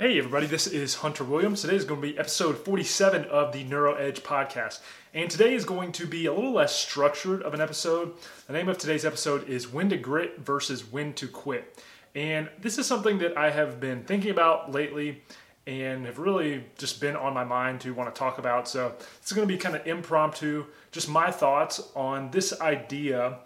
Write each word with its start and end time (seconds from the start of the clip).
Hey, 0.00 0.16
everybody, 0.16 0.46
this 0.46 0.68
is 0.68 0.94
Hunter 0.94 1.24
Williams. 1.24 1.62
Today 1.62 1.74
is 1.74 1.84
going 1.84 2.00
to 2.00 2.06
be 2.06 2.16
episode 2.16 2.56
47 2.58 3.24
of 3.24 3.52
the 3.52 3.64
Neuro 3.64 3.94
Edge 3.94 4.22
podcast. 4.22 4.78
And 5.12 5.28
today 5.28 5.54
is 5.54 5.64
going 5.64 5.90
to 5.90 6.06
be 6.06 6.26
a 6.26 6.32
little 6.32 6.52
less 6.52 6.72
structured 6.72 7.42
of 7.42 7.52
an 7.52 7.60
episode. 7.60 8.14
The 8.46 8.52
name 8.52 8.68
of 8.68 8.78
today's 8.78 9.04
episode 9.04 9.48
is 9.48 9.72
When 9.72 9.88
to 9.88 9.96
Grit 9.96 10.38
versus 10.38 10.88
When 10.92 11.14
to 11.14 11.26
Quit. 11.26 11.82
And 12.14 12.48
this 12.60 12.78
is 12.78 12.86
something 12.86 13.18
that 13.18 13.36
I 13.36 13.50
have 13.50 13.80
been 13.80 14.04
thinking 14.04 14.30
about 14.30 14.70
lately 14.70 15.24
and 15.66 16.06
have 16.06 16.20
really 16.20 16.64
just 16.78 17.00
been 17.00 17.16
on 17.16 17.34
my 17.34 17.42
mind 17.42 17.80
to 17.80 17.92
want 17.92 18.14
to 18.14 18.16
talk 18.16 18.38
about. 18.38 18.68
So 18.68 18.94
it's 19.20 19.32
going 19.32 19.48
to 19.48 19.52
be 19.52 19.58
kind 19.58 19.74
of 19.74 19.84
impromptu, 19.84 20.66
just 20.92 21.08
my 21.08 21.32
thoughts 21.32 21.82
on 21.96 22.30
this 22.30 22.60
idea 22.60 23.40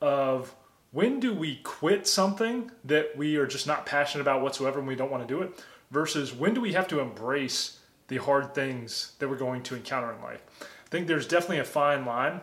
of 0.00 0.54
when 0.90 1.20
do 1.20 1.34
we 1.34 1.56
quit 1.56 2.06
something 2.06 2.70
that 2.84 3.14
we 3.14 3.36
are 3.36 3.46
just 3.46 3.66
not 3.66 3.84
passionate 3.84 4.22
about 4.22 4.40
whatsoever 4.40 4.78
and 4.78 4.88
we 4.88 4.94
don't 4.94 5.10
want 5.10 5.28
to 5.28 5.34
do 5.34 5.42
it 5.42 5.52
versus 5.90 6.34
when 6.34 6.54
do 6.54 6.60
we 6.60 6.72
have 6.72 6.88
to 6.88 7.00
embrace 7.00 7.78
the 8.08 8.16
hard 8.16 8.54
things 8.54 9.12
that 9.18 9.28
we're 9.28 9.36
going 9.36 9.62
to 9.62 9.76
encounter 9.76 10.12
in 10.12 10.20
life. 10.22 10.42
I 10.60 10.88
think 10.90 11.06
there's 11.06 11.28
definitely 11.28 11.58
a 11.58 11.64
fine 11.64 12.04
line 12.04 12.40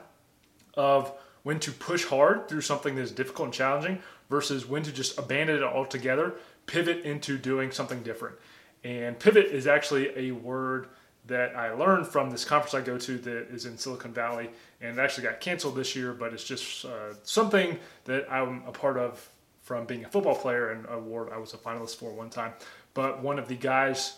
of 0.76 1.12
when 1.44 1.60
to 1.60 1.72
push 1.72 2.06
hard 2.06 2.48
through 2.48 2.62
something 2.62 2.96
that 2.96 3.02
is 3.02 3.12
difficult 3.12 3.48
and 3.48 3.54
challenging 3.54 4.00
versus 4.30 4.68
when 4.68 4.84
to 4.84 4.92
just 4.92 5.18
abandon 5.18 5.58
it 5.58 5.64
altogether, 5.64 6.36
pivot 6.66 7.04
into 7.04 7.38
doing 7.38 7.72
something 7.72 8.02
different. 8.04 8.36
And 8.84 9.18
pivot 9.20 9.48
is 9.48 9.68
actually 9.68 10.12
a 10.16 10.32
word 10.32 10.88
that 11.28 11.56
I 11.56 11.74
learned 11.74 12.08
from 12.08 12.30
this 12.30 12.46
conference 12.46 12.76
I 12.76 12.82
go 12.82 13.00
to 13.00 13.18
that 13.18 13.48
is 13.50 13.66
in 13.66 13.80
Silicon 13.80 14.14
Valley, 14.14 14.52
and 14.80 14.98
it 14.98 15.02
actually 15.02 15.24
got 15.24 15.40
canceled 15.40 15.76
this 15.76 15.96
year. 15.96 16.14
But 16.14 16.34
it's 16.34 16.44
just 16.44 16.86
uh, 16.86 17.16
something 17.24 17.80
that 18.06 18.32
I'm 18.32 18.62
a 18.68 18.72
part 18.72 18.98
of 18.98 19.28
from 19.64 19.86
being 19.86 20.06
a 20.06 20.08
football 20.08 20.36
player 20.36 20.70
and 20.70 20.86
award 20.88 21.30
I 21.34 21.38
was 21.38 21.56
a 21.56 21.58
finalist 21.58 21.96
for 21.96 22.12
one 22.12 22.30
time 22.30 22.54
but 22.96 23.22
one 23.22 23.38
of 23.38 23.48
the 23.48 23.56
guys 23.56 24.18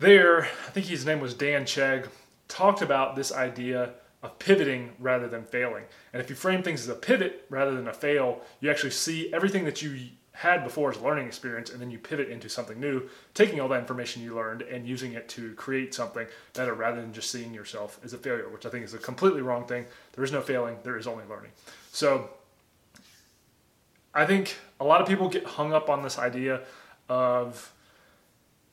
there, 0.00 0.42
I 0.42 0.70
think 0.70 0.86
his 0.86 1.06
name 1.06 1.20
was 1.20 1.32
Dan 1.32 1.64
Chegg, 1.64 2.08
talked 2.48 2.82
about 2.82 3.14
this 3.14 3.30
idea 3.30 3.90
of 4.22 4.38
pivoting 4.40 4.90
rather 4.98 5.28
than 5.28 5.44
failing. 5.44 5.84
And 6.12 6.20
if 6.20 6.28
you 6.28 6.34
frame 6.34 6.62
things 6.62 6.80
as 6.82 6.88
a 6.88 6.94
pivot 6.94 7.46
rather 7.50 7.74
than 7.74 7.86
a 7.86 7.92
fail, 7.92 8.40
you 8.60 8.70
actually 8.70 8.90
see 8.90 9.32
everything 9.32 9.64
that 9.64 9.80
you 9.80 9.96
had 10.32 10.64
before 10.64 10.90
as 10.90 10.98
learning 10.98 11.26
experience 11.26 11.70
and 11.70 11.80
then 11.80 11.90
you 11.90 11.98
pivot 11.98 12.28
into 12.30 12.48
something 12.48 12.80
new, 12.80 13.08
taking 13.34 13.60
all 13.60 13.68
that 13.68 13.80
information 13.80 14.22
you 14.22 14.34
learned 14.34 14.62
and 14.62 14.88
using 14.88 15.12
it 15.12 15.28
to 15.28 15.54
create 15.54 15.94
something 15.94 16.26
better 16.54 16.74
rather 16.74 17.00
than 17.00 17.12
just 17.12 17.30
seeing 17.30 17.52
yourself 17.52 18.00
as 18.02 18.12
a 18.12 18.18
failure, 18.18 18.48
which 18.48 18.64
I 18.64 18.70
think 18.70 18.84
is 18.84 18.94
a 18.94 18.98
completely 18.98 19.42
wrong 19.42 19.66
thing. 19.66 19.84
There 20.14 20.24
is 20.24 20.32
no 20.32 20.40
failing, 20.40 20.78
there 20.82 20.96
is 20.96 21.06
only 21.06 21.24
learning. 21.28 21.50
So 21.92 22.30
I 24.14 24.24
think 24.24 24.56
a 24.80 24.84
lot 24.84 25.00
of 25.00 25.06
people 25.06 25.28
get 25.28 25.44
hung 25.44 25.72
up 25.72 25.90
on 25.90 26.02
this 26.02 26.18
idea 26.18 26.62
of 27.08 27.72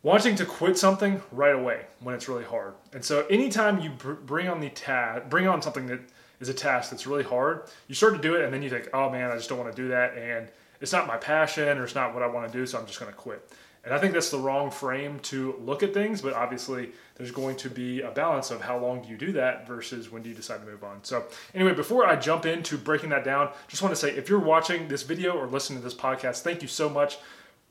wanting 0.02 0.36
to 0.36 0.46
quit 0.46 0.78
something 0.78 1.22
right 1.32 1.56
away 1.56 1.82
when 2.00 2.16
it's 2.16 2.30
really 2.30 2.44
hard. 2.44 2.74
And 2.94 3.04
so 3.04 3.26
anytime 3.28 3.80
you 3.80 3.90
br- 3.92 4.14
bring 4.14 4.48
on 4.48 4.60
the 4.60 4.70
task, 4.70 5.30
bring 5.30 5.48
on 5.48 5.62
something 5.62 5.88
that 5.88 6.00
is 6.40 6.50
a 6.50 6.54
task 6.54 6.90
that's 6.90 7.06
really 7.06 7.24
hard, 7.24 7.64
you 7.88 7.96
start 7.96 8.16
to 8.16 8.22
do 8.22 8.36
it 8.36 8.44
and 8.44 8.54
then 8.54 8.62
you 8.62 8.70
think, 8.70 8.88
"Oh 8.94 9.10
man, 9.10 9.32
I 9.32 9.36
just 9.36 9.50
don't 9.50 9.60
want 9.60 9.76
to 9.76 9.82
do 9.82 9.90
that 9.90 10.18
and 10.18 10.48
it's 10.80 10.94
not 10.94 11.08
my 11.08 11.18
passion 11.18 11.78
or 11.78 11.84
it's 11.84 11.96
not 11.96 12.14
what 12.14 12.24
I 12.24 12.28
want 12.28 12.50
to 12.50 12.58
do, 12.58 12.66
so 12.66 12.80
I'm 12.80 12.86
just 12.86 13.00
going 13.00 13.12
to 13.12 13.18
quit." 13.18 13.52
And 13.84 13.94
I 13.94 13.98
think 13.98 14.14
that's 14.14 14.30
the 14.30 14.38
wrong 14.38 14.72
frame 14.72 15.20
to 15.22 15.56
look 15.62 15.84
at 15.84 15.94
things, 15.94 16.22
but 16.22 16.34
obviously 16.34 16.92
there's 17.16 17.32
going 17.32 17.56
to 17.58 17.70
be 17.70 18.02
a 18.02 18.12
balance 18.12 18.52
of 18.52 18.62
how 18.62 18.78
long 18.78 19.02
do 19.02 19.10
you 19.10 19.18
do 19.18 19.32
that 19.34 19.68
versus 19.68 20.12
when 20.12 20.22
do 20.22 20.30
you 20.30 20.36
decide 20.36 20.60
to 20.60 20.66
move 20.66 20.84
on. 20.84 21.04
So, 21.04 21.26
anyway, 21.56 21.74
before 21.74 22.06
I 22.06 22.18
jump 22.18 22.46
into 22.46 22.78
breaking 22.78 23.10
that 23.12 23.24
down, 23.24 23.52
just 23.70 23.82
want 23.82 23.94
to 23.94 24.00
say 24.00 24.12
if 24.12 24.28
you're 24.28 24.40
watching 24.40 24.90
this 24.90 25.04
video 25.04 25.32
or 25.38 25.48
listening 25.48 25.80
to 25.80 25.84
this 25.84 25.94
podcast, 25.94 26.42
thank 26.42 26.62
you 26.62 26.68
so 26.68 26.90
much 26.90 27.20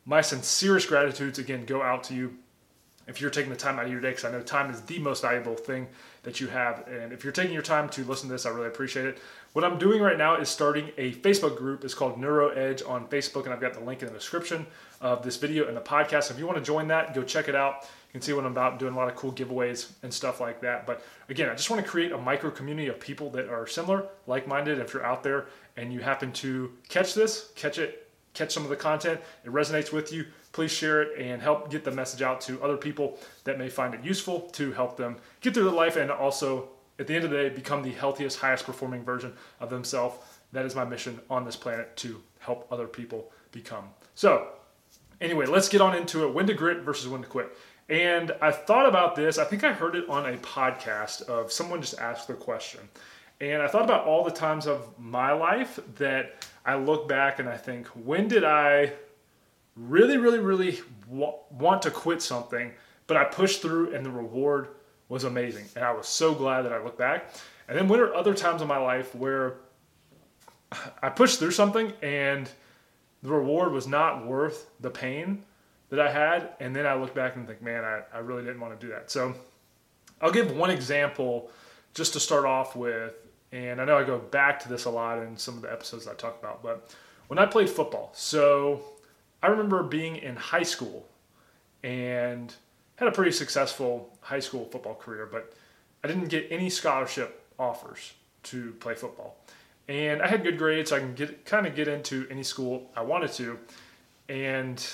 my 0.09 0.23
sincerest 0.23 0.89
gratitudes 0.89 1.39
again 1.39 1.67
go 1.67 1.83
out 1.83 2.03
to 2.03 2.14
you 2.14 2.34
if 3.06 3.20
you're 3.20 3.31
taking 3.31 3.51
the 3.51 3.56
time 3.56 3.78
out 3.78 3.84
of 3.84 3.92
your 3.92 4.01
day 4.01 4.09
because 4.09 4.25
I 4.25 4.33
know 4.33 4.41
time 4.41 4.70
is 4.70 4.81
the 4.83 4.98
most 4.98 5.20
valuable 5.20 5.55
thing 5.55 5.87
that 6.23 6.41
you 6.41 6.47
have. 6.47 6.89
And 6.89 7.12
if 7.12 7.25
you're 7.25 7.33
taking 7.33 7.53
your 7.53 7.62
time 7.62 7.91
to 7.91 8.05
listen 8.05 8.28
to 8.28 8.34
this, 8.34 8.47
I 8.47 8.50
really 8.50 8.69
appreciate 8.69 9.05
it. 9.05 9.19
What 9.53 9.65
I'm 9.65 9.78
doing 9.78 10.00
right 10.00 10.16
now 10.16 10.37
is 10.37 10.49
starting 10.49 10.91
a 10.97 11.12
Facebook 11.12 11.59
group. 11.59 11.84
It's 11.84 11.93
called 11.93 12.19
Neuro 12.19 12.49
Edge 12.49 12.82
on 12.82 13.06
Facebook, 13.09 13.44
and 13.44 13.53
I've 13.53 13.60
got 13.60 13.75
the 13.75 13.81
link 13.81 14.00
in 14.00 14.09
the 14.09 14.15
description 14.15 14.66
of 15.03 15.22
this 15.22 15.37
video 15.37 15.69
and 15.69 15.77
the 15.77 15.81
podcast. 15.82 16.31
If 16.31 16.38
you 16.38 16.47
want 16.47 16.59
to 16.59 16.65
join 16.65 16.88
that, 16.88 17.15
go 17.15 17.22
check 17.22 17.49
it 17.49 17.55
out. 17.55 17.82
You 17.82 18.12
can 18.12 18.22
see 18.22 18.32
what 18.32 18.47
I'm 18.47 18.53
about, 18.53 18.78
doing 18.78 18.94
a 18.94 18.97
lot 18.97 19.09
of 19.09 19.16
cool 19.16 19.32
giveaways 19.32 19.91
and 20.03 20.12
stuff 20.12 20.41
like 20.41 20.62
that. 20.62 20.87
But 20.87 21.05
again, 21.28 21.50
I 21.50 21.55
just 21.55 21.69
want 21.69 21.84
to 21.84 21.88
create 21.88 22.12
a 22.12 22.19
micro 22.19 22.50
community 22.50 22.88
of 22.88 22.99
people 22.99 23.28
that 23.31 23.49
are 23.50 23.66
similar, 23.66 24.06
like 24.27 24.49
minded. 24.49 24.78
If 24.78 24.94
you're 24.94 25.05
out 25.05 25.22
there 25.22 25.47
and 25.77 25.93
you 25.93 26.00
happen 26.00 26.32
to 26.32 26.72
catch 26.88 27.12
this, 27.12 27.50
catch 27.55 27.78
it 27.78 28.07
catch 28.38 28.53
some 28.53 28.62
of 28.62 28.71
the 28.71 28.76
content, 28.76 29.21
it 29.44 29.50
resonates 29.50 29.93
with 29.93 30.12
you, 30.12 30.26
please 30.53 30.71
share 30.71 31.03
it 31.03 31.19
and 31.19 31.43
help 31.43 31.71
get 31.71 31.84
the 31.84 31.91
message 31.91 32.22
out 32.22 32.41
to 32.43 32.62
other 32.62 32.76
people 32.76 33.19
that 33.44 33.59
may 33.59 33.69
find 33.69 33.94
it 33.94 34.04
useful 34.04 34.41
to 34.53 34.72
help 34.72 34.97
them 34.97 35.16
get 35.41 35.54
through 35.54 35.65
their 35.65 35.72
life 35.72 35.97
and 35.97 36.10
also, 36.10 36.69
at 36.99 37.06
the 37.06 37.15
end 37.15 37.25
of 37.25 37.31
the 37.31 37.37
day, 37.37 37.49
become 37.49 37.82
the 37.82 37.93
healthiest, 37.93 38.38
highest 38.38 38.65
performing 38.65 39.04
version 39.04 39.32
of 39.60 39.71
themselves. 39.71 40.16
That 40.53 40.65
is 40.65 40.75
my 40.75 40.84
mission 40.84 41.21
on 41.28 41.44
this 41.44 41.56
planet 41.56 41.97
to 41.99 42.22
help 42.38 42.66
other 42.71 42.87
people 42.87 43.31
become. 43.53 43.84
So, 44.15 44.49
anyway, 45.20 45.47
let's 45.47 45.69
get 45.69 45.81
on 45.81 45.97
into 45.97 46.25
it. 46.25 46.32
When 46.32 46.47
to 46.47 46.55
grit 46.55 46.82
versus 46.82 47.09
when 47.09 47.22
to 47.22 47.28
quit. 47.28 47.56
And 47.88 48.32
I 48.43 48.50
thought 48.50 48.87
about 48.87 49.16
this. 49.16 49.38
I 49.38 49.44
think 49.44 49.65
I 49.65 49.72
heard 49.72 49.97
it 49.97 50.09
on 50.09 50.26
a 50.26 50.37
podcast 50.38 51.22
of 51.22 51.50
someone 51.50 51.81
just 51.81 51.99
asked 51.99 52.28
the 52.28 52.34
question. 52.34 52.81
And 53.41 53.62
I 53.62 53.69
thought 53.69 53.84
about 53.84 54.05
all 54.05 54.25
the 54.25 54.31
times 54.31 54.66
of 54.66 54.99
my 54.99 55.32
life 55.32 55.78
that 55.97 56.47
I 56.64 56.76
look 56.76 57.08
back 57.08 57.38
and 57.38 57.48
I 57.48 57.56
think, 57.56 57.86
when 57.88 58.28
did 58.28 58.44
I 58.44 58.92
really, 59.76 60.19
really, 60.19 60.38
really 60.38 60.80
want 61.08 61.82
to 61.82 61.91
quit 61.91 62.20
something, 62.20 62.72
but 63.06 63.16
I 63.16 63.24
pushed 63.24 63.62
through 63.62 63.94
and 63.94 64.04
the 64.04 64.10
reward 64.10 64.69
was 65.08 65.24
amazing. 65.24 65.64
And 65.76 65.84
I 65.84 65.92
was 65.92 66.06
so 66.06 66.34
glad 66.34 66.62
that 66.62 66.72
I 66.72 66.82
look 66.82 66.98
back. 66.98 67.30
And 67.69 67.76
then 67.76 67.88
when 67.88 68.00
are 68.00 68.12
other 68.14 68.34
times 68.34 68.62
in 68.62 68.69
my 68.69 68.78
life 68.78 69.14
where 69.14 69.56
I 71.02 71.08
pushed 71.08 71.38
through 71.38 71.52
something 71.52 71.92
and 72.02 72.50
the 73.22 73.30
reward 73.30 73.72
was 73.72 73.86
not 73.86 74.26
worth 74.26 74.70
the 74.80 74.90
pain 74.90 75.44
that 75.90 76.00
I 76.00 76.10
had. 76.10 76.50
And 76.60 76.75
then 76.76 76.86
I 76.86 76.94
look 76.94 77.14
back 77.14 77.36
and 77.36 77.46
think, 77.46 77.62
man, 77.62 77.84
I, 77.84 78.02
I 78.12 78.19
really 78.19 78.42
didn't 78.42 78.60
want 78.60 78.78
to 78.78 78.86
do 78.86 78.92
that. 78.92 79.10
So 79.10 79.34
I'll 80.20 80.32
give 80.32 80.54
one 80.54 80.70
example 80.70 81.50
just 81.94 82.12
to 82.12 82.20
start 82.20 82.44
off 82.44 82.76
with 82.76 83.14
and 83.53 83.81
I 83.81 83.84
know 83.84 83.97
I 83.97 84.04
go 84.04 84.19
back 84.19 84.60
to 84.60 84.69
this 84.69 84.84
a 84.84 84.91
lot 84.91 85.22
in 85.22 85.36
some 85.36 85.56
of 85.56 85.62
the 85.62 85.72
episodes 85.72 86.06
I 86.06 86.14
talk 86.14 86.38
about, 86.41 86.62
but 86.62 86.91
when 87.28 87.38
I 87.38 87.47
played 87.47 87.70
football, 87.70 88.10
so 88.14 88.81
I 89.42 89.48
remember 89.48 89.82
being 89.82 90.16
in 90.16 90.36
high 90.36 90.62
school 90.62 91.06
and 91.82 92.54
had 92.97 93.08
a 93.08 93.12
pretty 93.12 93.32
successful 93.32 94.16
high 94.20 94.41
school 94.41 94.66
football 94.66 94.94
career, 94.94 95.28
but 95.31 95.54
I 96.03 96.08
didn't 96.08 96.28
get 96.28 96.47
any 96.50 96.70
scholarship 96.70 97.47
offers 97.58 98.14
to 98.44 98.72
play 98.81 98.94
football. 98.94 99.37
And 99.88 100.20
I 100.20 100.26
had 100.26 100.42
good 100.42 100.58
grades, 100.58 100.91
so 100.91 100.97
I 100.97 100.98
can 101.00 101.14
get 101.14 101.44
kind 101.44 101.66
of 101.66 101.75
get 101.75 101.88
into 101.88 102.26
any 102.31 102.42
school 102.42 102.91
I 102.94 103.03
wanted 103.03 103.32
to. 103.32 103.58
And 104.28 104.87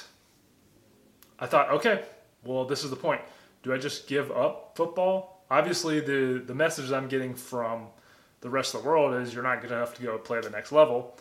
I 1.40 1.46
thought, 1.46 1.70
okay, 1.70 2.04
well, 2.44 2.64
this 2.64 2.84
is 2.84 2.90
the 2.90 2.96
point. 2.96 3.20
Do 3.62 3.72
I 3.72 3.78
just 3.78 4.06
give 4.06 4.30
up 4.30 4.72
football? 4.76 5.44
Obviously, 5.50 6.00
the 6.00 6.42
the 6.46 6.54
message 6.54 6.92
I'm 6.92 7.08
getting 7.08 7.34
from 7.34 7.88
the 8.44 8.50
rest 8.50 8.74
of 8.74 8.82
the 8.82 8.88
world 8.88 9.14
is 9.14 9.32
you're 9.32 9.42
not 9.42 9.62
good 9.62 9.72
enough 9.72 9.94
to 9.94 10.02
go 10.02 10.18
play 10.18 10.38
the 10.38 10.50
next 10.50 10.70
level? 10.70 11.16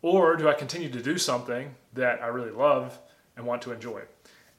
Or 0.00 0.36
do 0.36 0.48
I 0.48 0.54
continue 0.54 0.88
to 0.90 1.02
do 1.02 1.18
something 1.18 1.74
that 1.92 2.22
I 2.22 2.28
really 2.28 2.52
love 2.52 3.00
and 3.36 3.44
want 3.44 3.62
to 3.62 3.72
enjoy? 3.72 4.02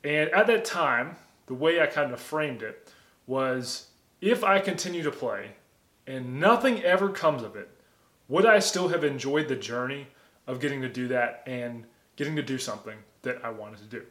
And 0.04 0.30
at 0.32 0.48
that 0.48 0.66
time, 0.66 1.16
the 1.46 1.54
way 1.54 1.80
I 1.80 1.86
kind 1.86 2.12
of 2.12 2.20
framed 2.20 2.62
it 2.62 2.92
was 3.26 3.88
if 4.20 4.44
I 4.44 4.60
continue 4.60 5.02
to 5.02 5.12
play 5.12 5.52
and 6.06 6.42
nothing 6.42 6.84
ever 6.84 7.08
comes 7.08 7.42
of 7.42 7.56
it, 7.56 7.70
would 8.28 8.46
I 8.46 8.60
still 8.60 8.90
have 8.90 9.06
enjoyed 9.06 9.48
the 9.48 9.56
journey 9.56 10.08
of 10.46 10.60
getting 10.60 10.82
to 10.82 10.90
do 10.90 11.08
that 11.08 11.44
and 11.48 11.86
getting 12.18 12.36
to 12.36 12.44
do 12.44 12.58
something 12.58 12.98
that 13.22 13.38
I 13.46 13.50
wanted 13.50 13.78
to 13.78 13.86
do? 13.86 14.02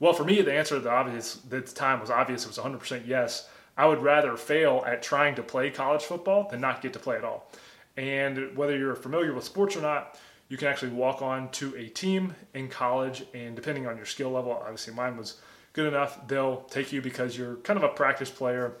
Well, 0.00 0.14
for 0.14 0.24
me, 0.24 0.40
the 0.40 0.54
answer 0.54 0.76
to 0.76 0.80
the 0.80 0.90
obvious 0.90 1.36
at 1.52 1.66
the 1.66 1.74
time 1.74 2.00
was 2.00 2.08
obvious. 2.08 2.44
It 2.44 2.48
was 2.48 2.56
100% 2.56 3.06
yes. 3.06 3.50
I 3.76 3.86
would 3.86 4.02
rather 4.02 4.36
fail 4.36 4.82
at 4.86 5.02
trying 5.02 5.34
to 5.34 5.42
play 5.42 5.70
college 5.70 6.02
football 6.02 6.48
than 6.48 6.60
not 6.60 6.82
get 6.82 6.92
to 6.94 6.98
play 6.98 7.16
at 7.16 7.24
all. 7.24 7.50
And 7.96 8.56
whether 8.56 8.76
you're 8.76 8.94
familiar 8.94 9.32
with 9.32 9.44
sports 9.44 9.76
or 9.76 9.82
not, 9.82 10.18
you 10.48 10.56
can 10.56 10.68
actually 10.68 10.92
walk 10.92 11.22
on 11.22 11.50
to 11.52 11.74
a 11.76 11.88
team 11.88 12.34
in 12.54 12.68
college, 12.68 13.24
and 13.34 13.56
depending 13.56 13.86
on 13.86 13.96
your 13.96 14.06
skill 14.06 14.30
level, 14.30 14.52
obviously 14.52 14.94
mine 14.94 15.16
was 15.16 15.40
good 15.72 15.86
enough, 15.86 16.26
they'll 16.28 16.62
take 16.70 16.92
you 16.92 17.02
because 17.02 17.36
you're 17.36 17.56
kind 17.56 17.76
of 17.76 17.82
a 17.82 17.88
practice 17.88 18.30
player 18.30 18.74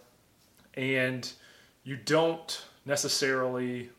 and 0.74 1.32
you 1.84 1.96
don't 1.96 2.64
necessarily 2.84 3.90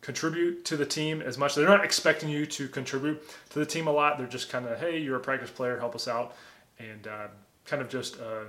contribute 0.00 0.64
to 0.64 0.76
the 0.76 0.86
team 0.86 1.22
as 1.22 1.38
much. 1.38 1.54
They're 1.54 1.68
not 1.68 1.84
expecting 1.84 2.28
you 2.28 2.46
to 2.46 2.68
contribute 2.68 3.22
to 3.50 3.58
the 3.58 3.66
team 3.66 3.86
a 3.86 3.92
lot. 3.92 4.18
They're 4.18 4.26
just 4.26 4.50
kind 4.50 4.66
of, 4.66 4.78
hey, 4.78 4.98
you're 4.98 5.16
a 5.16 5.20
practice 5.20 5.50
player, 5.50 5.78
help 5.78 5.94
us 5.94 6.08
out, 6.08 6.34
and 6.78 7.06
uh, 7.06 7.28
kind 7.64 7.82
of 7.82 7.88
just 7.88 8.18
uh, 8.20 8.44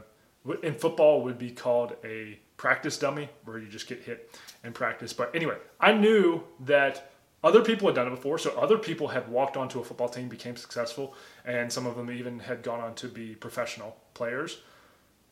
in 0.64 0.74
football 0.74 1.22
would 1.24 1.38
be 1.38 1.52
called 1.52 1.96
a 2.04 2.40
practice 2.58 2.98
dummy 2.98 3.30
where 3.46 3.58
you 3.58 3.68
just 3.68 3.88
get 3.88 4.02
hit 4.04 4.40
in 4.64 4.74
practice. 4.74 5.14
But 5.14 5.36
anyway, 5.36 5.58
I 5.80 5.94
knew 5.94 6.44
that 6.62 7.12
other 7.44 7.64
people 7.64 7.88
had 7.88 7.96
done 7.96 8.08
it 8.08 8.12
before. 8.12 8.38
So 8.38 8.52
other 8.52 8.78
people 8.78 9.08
had 9.08 9.28
walked 9.28 9.58
onto 9.58 9.80
a 9.80 9.84
football 9.84 10.10
team, 10.10 10.28
became 10.28 10.56
successful, 10.56 11.16
and 11.46 11.72
some 11.72 11.86
of 11.86 11.96
them 11.96 12.12
even 12.12 12.40
had 12.40 12.62
gone 12.62 12.80
on 12.80 12.94
to 12.96 13.08
be 13.08 13.36
professional 13.36 13.98
players. 14.14 14.60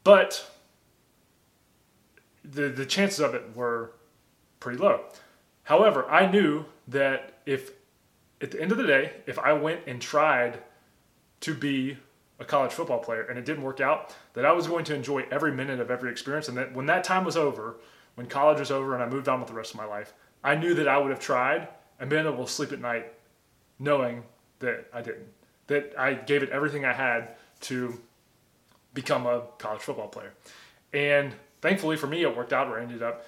But 0.03 0.49
the 2.43 2.69
the 2.69 2.85
chances 2.85 3.19
of 3.19 3.35
it 3.35 3.55
were 3.55 3.91
pretty 4.59 4.79
low. 4.79 5.01
However, 5.63 6.09
I 6.09 6.29
knew 6.29 6.65
that 6.87 7.39
if 7.45 7.71
at 8.41 8.51
the 8.51 8.61
end 8.61 8.71
of 8.71 8.77
the 8.77 8.87
day, 8.87 9.11
if 9.27 9.37
I 9.37 9.53
went 9.53 9.81
and 9.85 10.01
tried 10.01 10.59
to 11.41 11.53
be 11.53 11.97
a 12.39 12.45
college 12.45 12.71
football 12.71 12.99
player 12.99 13.23
and 13.23 13.37
it 13.37 13.45
didn't 13.45 13.63
work 13.63 13.81
out, 13.81 14.15
that 14.33 14.45
I 14.45 14.51
was 14.51 14.67
going 14.67 14.85
to 14.85 14.95
enjoy 14.95 15.25
every 15.31 15.51
minute 15.51 15.79
of 15.79 15.91
every 15.91 16.11
experience. 16.11 16.47
And 16.47 16.57
that 16.57 16.73
when 16.73 16.85
that 16.85 17.03
time 17.03 17.25
was 17.25 17.37
over, 17.37 17.77
when 18.15 18.27
college 18.27 18.59
was 18.59 18.71
over 18.71 18.93
and 18.93 19.03
I 19.03 19.07
moved 19.07 19.27
on 19.27 19.39
with 19.39 19.49
the 19.49 19.55
rest 19.55 19.71
of 19.71 19.77
my 19.77 19.85
life, 19.85 20.13
I 20.43 20.55
knew 20.55 20.73
that 20.75 20.87
I 20.87 20.97
would 20.97 21.09
have 21.09 21.19
tried 21.19 21.67
and 21.99 22.09
been 22.09 22.25
able 22.25 22.45
to 22.45 22.51
sleep 22.51 22.71
at 22.71 22.79
night 22.79 23.11
knowing 23.77 24.23
that 24.59 24.87
I 24.93 25.01
didn't. 25.01 25.27
That 25.67 25.93
I 25.97 26.13
gave 26.13 26.43
it 26.43 26.49
everything 26.49 26.85
I 26.85 26.93
had 26.93 27.35
to 27.61 27.99
become 28.93 29.25
a 29.25 29.43
college 29.57 29.81
football 29.81 30.07
player. 30.07 30.33
And 30.93 31.33
thankfully 31.61 31.97
for 31.97 32.07
me, 32.07 32.23
it 32.23 32.35
worked 32.35 32.53
out 32.53 32.69
where 32.69 32.79
I 32.79 32.83
ended 32.83 33.03
up 33.03 33.25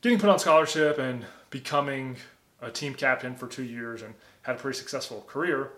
getting 0.00 0.18
put 0.18 0.30
on 0.30 0.38
scholarship 0.38 0.98
and 0.98 1.24
becoming 1.50 2.16
a 2.62 2.70
team 2.70 2.94
captain 2.94 3.34
for 3.34 3.46
two 3.46 3.64
years 3.64 4.02
and 4.02 4.14
had 4.42 4.56
a 4.56 4.58
pretty 4.58 4.78
successful 4.78 5.24
career 5.26 5.70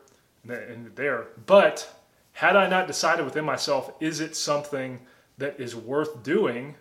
in 0.45 0.93
there. 0.95 1.29
But 1.47 1.93
had 2.39 2.55
I 2.55 2.69
not 2.69 2.87
decided 2.87 3.25
within 3.25 3.45
myself, 3.45 3.91
is 3.99 4.21
it 4.21 4.37
something 4.37 5.01
that 5.39 5.59
is 5.59 5.75
worth 5.75 6.23
doing, 6.23 6.77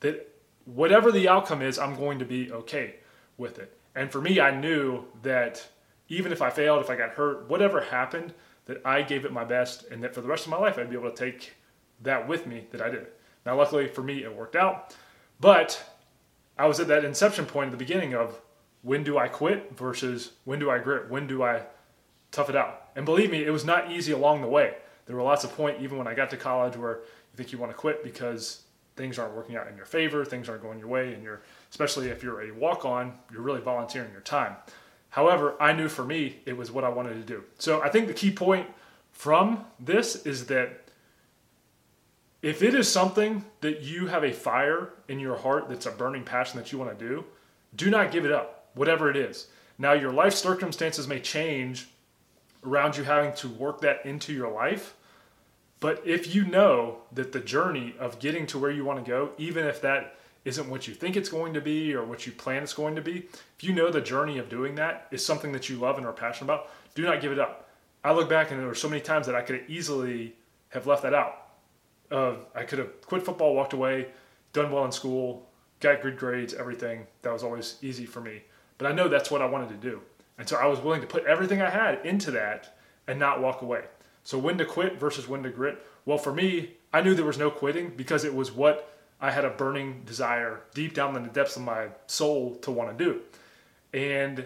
that 0.00 0.28
whatever 0.66 1.10
the 1.10 1.30
outcome 1.30 1.62
is, 1.62 1.78
I'm 1.78 1.96
going 1.96 2.18
to 2.18 2.26
be 2.26 2.52
okay 2.52 2.96
with 3.38 3.58
it. 3.58 3.74
And 3.94 4.12
for 4.12 4.20
me, 4.20 4.38
I 4.38 4.54
knew 4.54 5.04
that 5.22 5.66
even 6.08 6.30
if 6.30 6.42
I 6.42 6.50
failed, 6.50 6.82
if 6.82 6.90
I 6.90 6.96
got 6.96 7.12
hurt, 7.12 7.48
whatever 7.48 7.80
happened, 7.80 8.34
that 8.66 8.82
I 8.84 9.00
gave 9.00 9.24
it 9.24 9.32
my 9.32 9.44
best 9.44 9.84
and 9.84 10.04
that 10.04 10.14
for 10.14 10.20
the 10.20 10.28
rest 10.28 10.44
of 10.44 10.50
my 10.50 10.58
life, 10.58 10.76
I'd 10.76 10.90
be 10.90 10.96
able 10.96 11.10
to 11.10 11.16
take 11.16 11.54
that 12.02 12.28
with 12.28 12.46
me 12.46 12.66
that 12.70 12.82
I 12.82 12.90
did. 12.90 13.06
Now, 13.46 13.56
luckily 13.56 13.88
for 13.88 14.02
me, 14.02 14.24
it 14.24 14.36
worked 14.36 14.56
out. 14.56 14.94
But 15.40 15.82
I 16.58 16.66
was 16.66 16.80
at 16.80 16.88
that 16.88 17.06
inception 17.06 17.46
point 17.46 17.68
at 17.68 17.72
the 17.72 17.78
beginning 17.78 18.12
of 18.12 18.42
when 18.82 19.04
do 19.04 19.16
I 19.16 19.28
quit 19.28 19.74
versus 19.74 20.32
when 20.44 20.58
do 20.58 20.70
I 20.70 20.76
grit? 20.80 21.08
When 21.08 21.26
do 21.26 21.42
I 21.42 21.62
tough 22.32 22.50
it 22.50 22.56
out? 22.56 22.88
And 22.96 23.04
believe 23.04 23.30
me, 23.30 23.44
it 23.44 23.50
was 23.50 23.64
not 23.64 23.92
easy 23.92 24.12
along 24.12 24.40
the 24.42 24.48
way. 24.48 24.74
There 25.06 25.16
were 25.16 25.22
lots 25.22 25.44
of 25.44 25.54
points, 25.56 25.80
even 25.82 25.98
when 25.98 26.06
I 26.06 26.14
got 26.14 26.30
to 26.30 26.36
college, 26.36 26.76
where 26.76 26.96
you 26.96 27.36
think 27.36 27.52
you 27.52 27.58
want 27.58 27.70
to 27.70 27.78
quit 27.78 28.02
because 28.02 28.62
things 28.96 29.18
aren't 29.18 29.34
working 29.34 29.56
out 29.56 29.68
in 29.68 29.76
your 29.76 29.86
favor, 29.86 30.24
things 30.24 30.48
aren't 30.48 30.62
going 30.62 30.78
your 30.78 30.88
way, 30.88 31.14
and 31.14 31.22
you're, 31.22 31.42
especially 31.70 32.08
if 32.08 32.22
you're 32.22 32.42
a 32.42 32.50
walk 32.52 32.84
on, 32.84 33.18
you're 33.32 33.42
really 33.42 33.60
volunteering 33.60 34.12
your 34.12 34.20
time. 34.20 34.56
However, 35.10 35.56
I 35.60 35.72
knew 35.72 35.88
for 35.88 36.04
me, 36.04 36.40
it 36.46 36.56
was 36.56 36.70
what 36.70 36.84
I 36.84 36.88
wanted 36.88 37.14
to 37.14 37.22
do. 37.22 37.44
So 37.58 37.82
I 37.82 37.88
think 37.88 38.06
the 38.06 38.14
key 38.14 38.30
point 38.30 38.66
from 39.10 39.64
this 39.78 40.26
is 40.26 40.46
that 40.46 40.88
if 42.40 42.62
it 42.62 42.74
is 42.74 42.90
something 42.90 43.44
that 43.60 43.82
you 43.82 44.06
have 44.08 44.24
a 44.24 44.32
fire 44.32 44.90
in 45.08 45.20
your 45.20 45.36
heart 45.36 45.68
that's 45.68 45.86
a 45.86 45.90
burning 45.90 46.24
passion 46.24 46.58
that 46.58 46.72
you 46.72 46.78
want 46.78 46.98
to 46.98 47.08
do, 47.08 47.24
do 47.76 47.88
not 47.88 48.10
give 48.10 48.24
it 48.24 48.32
up, 48.32 48.70
whatever 48.74 49.10
it 49.10 49.16
is. 49.16 49.46
Now, 49.78 49.92
your 49.92 50.12
life 50.12 50.34
circumstances 50.34 51.06
may 51.06 51.20
change 51.20 51.88
around 52.64 52.96
you 52.96 53.04
having 53.04 53.32
to 53.34 53.48
work 53.48 53.80
that 53.80 54.04
into 54.04 54.32
your 54.32 54.50
life. 54.50 54.94
But 55.80 56.00
if 56.06 56.34
you 56.34 56.44
know 56.44 56.98
that 57.12 57.32
the 57.32 57.40
journey 57.40 57.94
of 57.98 58.20
getting 58.20 58.46
to 58.48 58.58
where 58.58 58.70
you 58.70 58.84
want 58.84 59.04
to 59.04 59.08
go, 59.08 59.30
even 59.36 59.66
if 59.66 59.80
that 59.82 60.16
isn't 60.44 60.68
what 60.68 60.86
you 60.86 60.94
think 60.94 61.16
it's 61.16 61.28
going 61.28 61.54
to 61.54 61.60
be 61.60 61.94
or 61.94 62.04
what 62.04 62.26
you 62.26 62.32
plan 62.32 62.62
it's 62.62 62.72
going 62.72 62.94
to 62.96 63.02
be, 63.02 63.28
if 63.56 63.64
you 63.64 63.72
know 63.72 63.90
the 63.90 64.00
journey 64.00 64.38
of 64.38 64.48
doing 64.48 64.76
that 64.76 65.08
is 65.10 65.24
something 65.24 65.52
that 65.52 65.68
you 65.68 65.76
love 65.76 65.98
and 65.98 66.06
are 66.06 66.12
passionate 66.12 66.52
about, 66.52 66.70
do 66.94 67.02
not 67.02 67.20
give 67.20 67.32
it 67.32 67.38
up. 67.38 67.68
I 68.04 68.12
look 68.12 68.28
back 68.28 68.50
and 68.50 68.60
there 68.60 68.66
were 68.66 68.74
so 68.74 68.88
many 68.88 69.02
times 69.02 69.26
that 69.26 69.34
I 69.34 69.42
could 69.42 69.64
easily 69.68 70.34
have 70.68 70.86
left 70.86 71.02
that 71.02 71.14
out. 71.14 71.48
Uh, 72.10 72.34
I 72.54 72.64
could 72.64 72.78
have 72.78 73.00
quit 73.02 73.24
football, 73.24 73.54
walked 73.54 73.72
away, 73.72 74.08
done 74.52 74.70
well 74.70 74.84
in 74.84 74.92
school, 74.92 75.48
got 75.80 76.02
good 76.02 76.16
grades, 76.16 76.54
everything. 76.54 77.06
That 77.22 77.32
was 77.32 77.42
always 77.42 77.78
easy 77.82 78.06
for 78.06 78.20
me. 78.20 78.42
But 78.78 78.86
I 78.86 78.94
know 78.94 79.08
that's 79.08 79.30
what 79.30 79.42
I 79.42 79.46
wanted 79.46 79.68
to 79.70 79.76
do. 79.76 80.00
And 80.42 80.48
so 80.48 80.56
I 80.56 80.66
was 80.66 80.80
willing 80.80 81.00
to 81.02 81.06
put 81.06 81.24
everything 81.24 81.62
I 81.62 81.70
had 81.70 82.04
into 82.04 82.32
that 82.32 82.76
and 83.06 83.16
not 83.16 83.40
walk 83.40 83.62
away. 83.62 83.84
So 84.24 84.36
when 84.36 84.58
to 84.58 84.64
quit 84.64 84.98
versus 84.98 85.28
when 85.28 85.44
to 85.44 85.50
grit? 85.50 85.80
Well, 86.04 86.18
for 86.18 86.34
me, 86.34 86.72
I 86.92 87.00
knew 87.00 87.14
there 87.14 87.24
was 87.24 87.38
no 87.38 87.48
quitting 87.48 87.90
because 87.90 88.24
it 88.24 88.34
was 88.34 88.50
what 88.50 88.92
I 89.20 89.30
had 89.30 89.44
a 89.44 89.50
burning 89.50 90.02
desire 90.04 90.62
deep 90.74 90.94
down 90.94 91.14
in 91.14 91.22
the 91.22 91.28
depths 91.28 91.54
of 91.54 91.62
my 91.62 91.90
soul 92.08 92.56
to 92.56 92.72
want 92.72 92.98
to 92.98 93.04
do. 93.04 93.20
And 93.96 94.44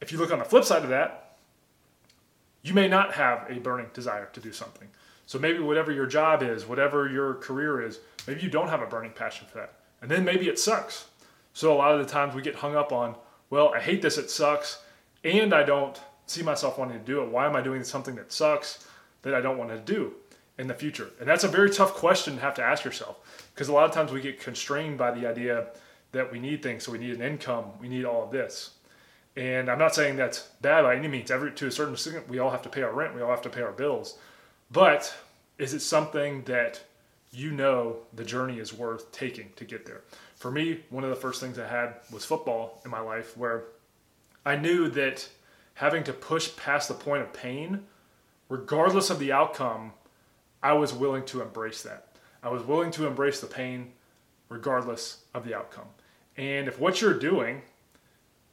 if 0.00 0.12
you 0.12 0.18
look 0.18 0.30
on 0.30 0.38
the 0.38 0.44
flip 0.44 0.62
side 0.62 0.84
of 0.84 0.90
that, 0.90 1.34
you 2.62 2.72
may 2.72 2.86
not 2.86 3.14
have 3.14 3.50
a 3.50 3.58
burning 3.58 3.88
desire 3.92 4.28
to 4.34 4.38
do 4.38 4.52
something. 4.52 4.86
So 5.26 5.40
maybe 5.40 5.58
whatever 5.58 5.90
your 5.90 6.06
job 6.06 6.44
is, 6.44 6.64
whatever 6.64 7.08
your 7.08 7.34
career 7.34 7.82
is, 7.82 7.98
maybe 8.28 8.40
you 8.40 8.50
don't 8.50 8.68
have 8.68 8.82
a 8.82 8.86
burning 8.86 9.14
passion 9.14 9.48
for 9.50 9.58
that. 9.58 9.72
And 10.00 10.08
then 10.08 10.24
maybe 10.24 10.48
it 10.48 10.60
sucks. 10.60 11.06
So 11.54 11.72
a 11.72 11.74
lot 11.74 11.92
of 11.92 12.06
the 12.06 12.12
times 12.12 12.36
we 12.36 12.42
get 12.42 12.54
hung 12.54 12.76
up 12.76 12.92
on, 12.92 13.16
well, 13.50 13.72
I 13.74 13.80
hate 13.80 14.00
this, 14.00 14.16
it 14.16 14.30
sucks, 14.30 14.78
and 15.24 15.52
I 15.52 15.64
don't 15.64 16.00
see 16.26 16.42
myself 16.42 16.78
wanting 16.78 16.98
to 16.98 17.04
do 17.04 17.22
it. 17.22 17.28
Why 17.28 17.46
am 17.46 17.56
I 17.56 17.60
doing 17.60 17.84
something 17.84 18.14
that 18.14 18.32
sucks 18.32 18.86
that 19.22 19.34
I 19.34 19.40
don't 19.40 19.58
want 19.58 19.70
to 19.70 19.78
do 19.78 20.14
in 20.58 20.68
the 20.68 20.74
future? 20.74 21.10
And 21.18 21.28
that's 21.28 21.44
a 21.44 21.48
very 21.48 21.70
tough 21.70 21.94
question 21.94 22.36
to 22.36 22.40
have 22.40 22.54
to 22.54 22.62
ask 22.62 22.84
yourself 22.84 23.18
because 23.54 23.68
a 23.68 23.72
lot 23.72 23.84
of 23.84 23.92
times 23.92 24.12
we 24.12 24.20
get 24.20 24.40
constrained 24.40 24.96
by 24.96 25.10
the 25.10 25.26
idea 25.26 25.66
that 26.12 26.30
we 26.30 26.38
need 26.38 26.62
things. 26.62 26.84
So 26.84 26.92
we 26.92 26.98
need 26.98 27.14
an 27.14 27.22
income, 27.22 27.66
we 27.80 27.88
need 27.88 28.04
all 28.04 28.24
of 28.24 28.30
this. 28.30 28.70
And 29.36 29.70
I'm 29.70 29.78
not 29.78 29.94
saying 29.94 30.16
that's 30.16 30.48
bad 30.60 30.82
by 30.82 30.96
any 30.96 31.08
means. 31.08 31.30
Every 31.30 31.52
to 31.52 31.66
a 31.66 31.70
certain 31.70 31.94
extent, 31.94 32.28
we 32.28 32.38
all 32.38 32.50
have 32.50 32.62
to 32.62 32.68
pay 32.68 32.82
our 32.82 32.92
rent, 32.92 33.14
we 33.14 33.22
all 33.22 33.30
have 33.30 33.42
to 33.42 33.50
pay 33.50 33.62
our 33.62 33.72
bills. 33.72 34.18
But 34.70 35.14
is 35.58 35.74
it 35.74 35.80
something 35.80 36.42
that 36.44 36.80
you 37.32 37.52
know 37.52 37.98
the 38.12 38.24
journey 38.24 38.58
is 38.58 38.72
worth 38.72 39.10
taking 39.12 39.50
to 39.56 39.64
get 39.64 39.86
there? 39.86 40.02
For 40.40 40.50
me, 40.50 40.80
one 40.88 41.04
of 41.04 41.10
the 41.10 41.16
first 41.16 41.38
things 41.38 41.58
I 41.58 41.68
had 41.68 41.96
was 42.10 42.24
football 42.24 42.80
in 42.86 42.90
my 42.90 43.00
life, 43.00 43.36
where 43.36 43.64
I 44.42 44.56
knew 44.56 44.88
that 44.88 45.28
having 45.74 46.02
to 46.04 46.14
push 46.14 46.56
past 46.56 46.88
the 46.88 46.94
point 46.94 47.20
of 47.20 47.30
pain, 47.34 47.84
regardless 48.48 49.10
of 49.10 49.18
the 49.18 49.32
outcome, 49.32 49.92
I 50.62 50.72
was 50.72 50.94
willing 50.94 51.26
to 51.26 51.42
embrace 51.42 51.82
that. 51.82 52.16
I 52.42 52.48
was 52.48 52.62
willing 52.62 52.90
to 52.92 53.06
embrace 53.06 53.42
the 53.42 53.48
pain 53.48 53.92
regardless 54.48 55.24
of 55.34 55.44
the 55.44 55.54
outcome. 55.54 55.88
And 56.38 56.68
if 56.68 56.80
what 56.80 57.02
you're 57.02 57.18
doing, 57.18 57.60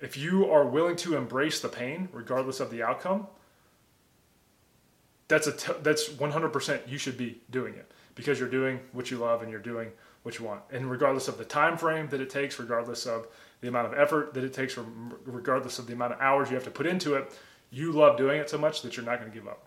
if 0.01 0.17
you 0.17 0.51
are 0.51 0.65
willing 0.65 0.97
to 0.97 1.15
embrace 1.15 1.61
the 1.61 1.69
pain 1.69 2.09
regardless 2.11 2.59
of 2.59 2.69
the 2.69 2.83
outcome, 2.83 3.27
that's 5.29 5.47
a 5.47 5.53
t- 5.53 5.73
that's 5.83 6.09
100% 6.09 6.81
you 6.89 6.97
should 6.97 7.17
be 7.17 7.39
doing 7.49 7.75
it 7.75 7.89
because 8.13 8.41
you're 8.41 8.49
doing 8.49 8.81
what 8.91 9.09
you 9.09 9.19
love 9.19 9.41
and 9.41 9.49
you're 9.49 9.61
doing 9.61 9.89
what 10.23 10.39
you 10.39 10.45
want. 10.45 10.61
And 10.71 10.89
regardless 10.89 11.27
of 11.27 11.37
the 11.37 11.45
time 11.45 11.77
frame 11.77 12.07
that 12.09 12.21
it 12.21 12.29
takes, 12.29 12.59
regardless 12.59 13.05
of 13.05 13.27
the 13.61 13.67
amount 13.67 13.87
of 13.87 13.97
effort 13.97 14.33
that 14.33 14.43
it 14.43 14.53
takes, 14.53 14.77
regardless 15.25 15.79
of 15.79 15.87
the 15.87 15.93
amount 15.93 16.13
of 16.13 16.21
hours 16.21 16.49
you 16.49 16.55
have 16.55 16.65
to 16.65 16.71
put 16.71 16.85
into 16.85 17.15
it, 17.15 17.37
you 17.71 17.91
love 17.91 18.17
doing 18.17 18.39
it 18.39 18.49
so 18.49 18.57
much 18.57 18.81
that 18.81 18.95
you're 18.95 19.05
not 19.05 19.19
going 19.19 19.31
to 19.31 19.37
give 19.37 19.47
up. 19.47 19.65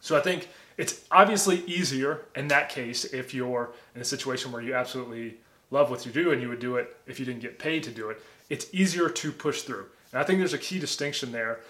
So 0.00 0.16
I 0.16 0.20
think 0.20 0.48
it's 0.76 1.04
obviously 1.10 1.64
easier 1.66 2.22
in 2.34 2.48
that 2.48 2.68
case 2.68 3.04
if 3.04 3.34
you're 3.34 3.72
in 3.94 4.00
a 4.00 4.04
situation 4.04 4.52
where 4.52 4.62
you 4.62 4.74
absolutely 4.74 5.38
love 5.70 5.90
what 5.90 6.06
you 6.06 6.12
do 6.12 6.30
and 6.32 6.40
you 6.40 6.48
would 6.48 6.60
do 6.60 6.76
it 6.76 6.96
if 7.06 7.18
you 7.18 7.26
didn't 7.26 7.40
get 7.40 7.58
paid 7.58 7.82
to 7.84 7.90
do 7.90 8.10
it. 8.10 8.20
It's 8.48 8.72
easier 8.72 9.08
to 9.08 9.32
push 9.32 9.62
through. 9.62 9.86
And 10.12 10.20
I 10.20 10.24
think 10.24 10.38
there's 10.38 10.52
a 10.52 10.58
key 10.58 10.78
distinction 10.78 11.32
there. 11.32 11.60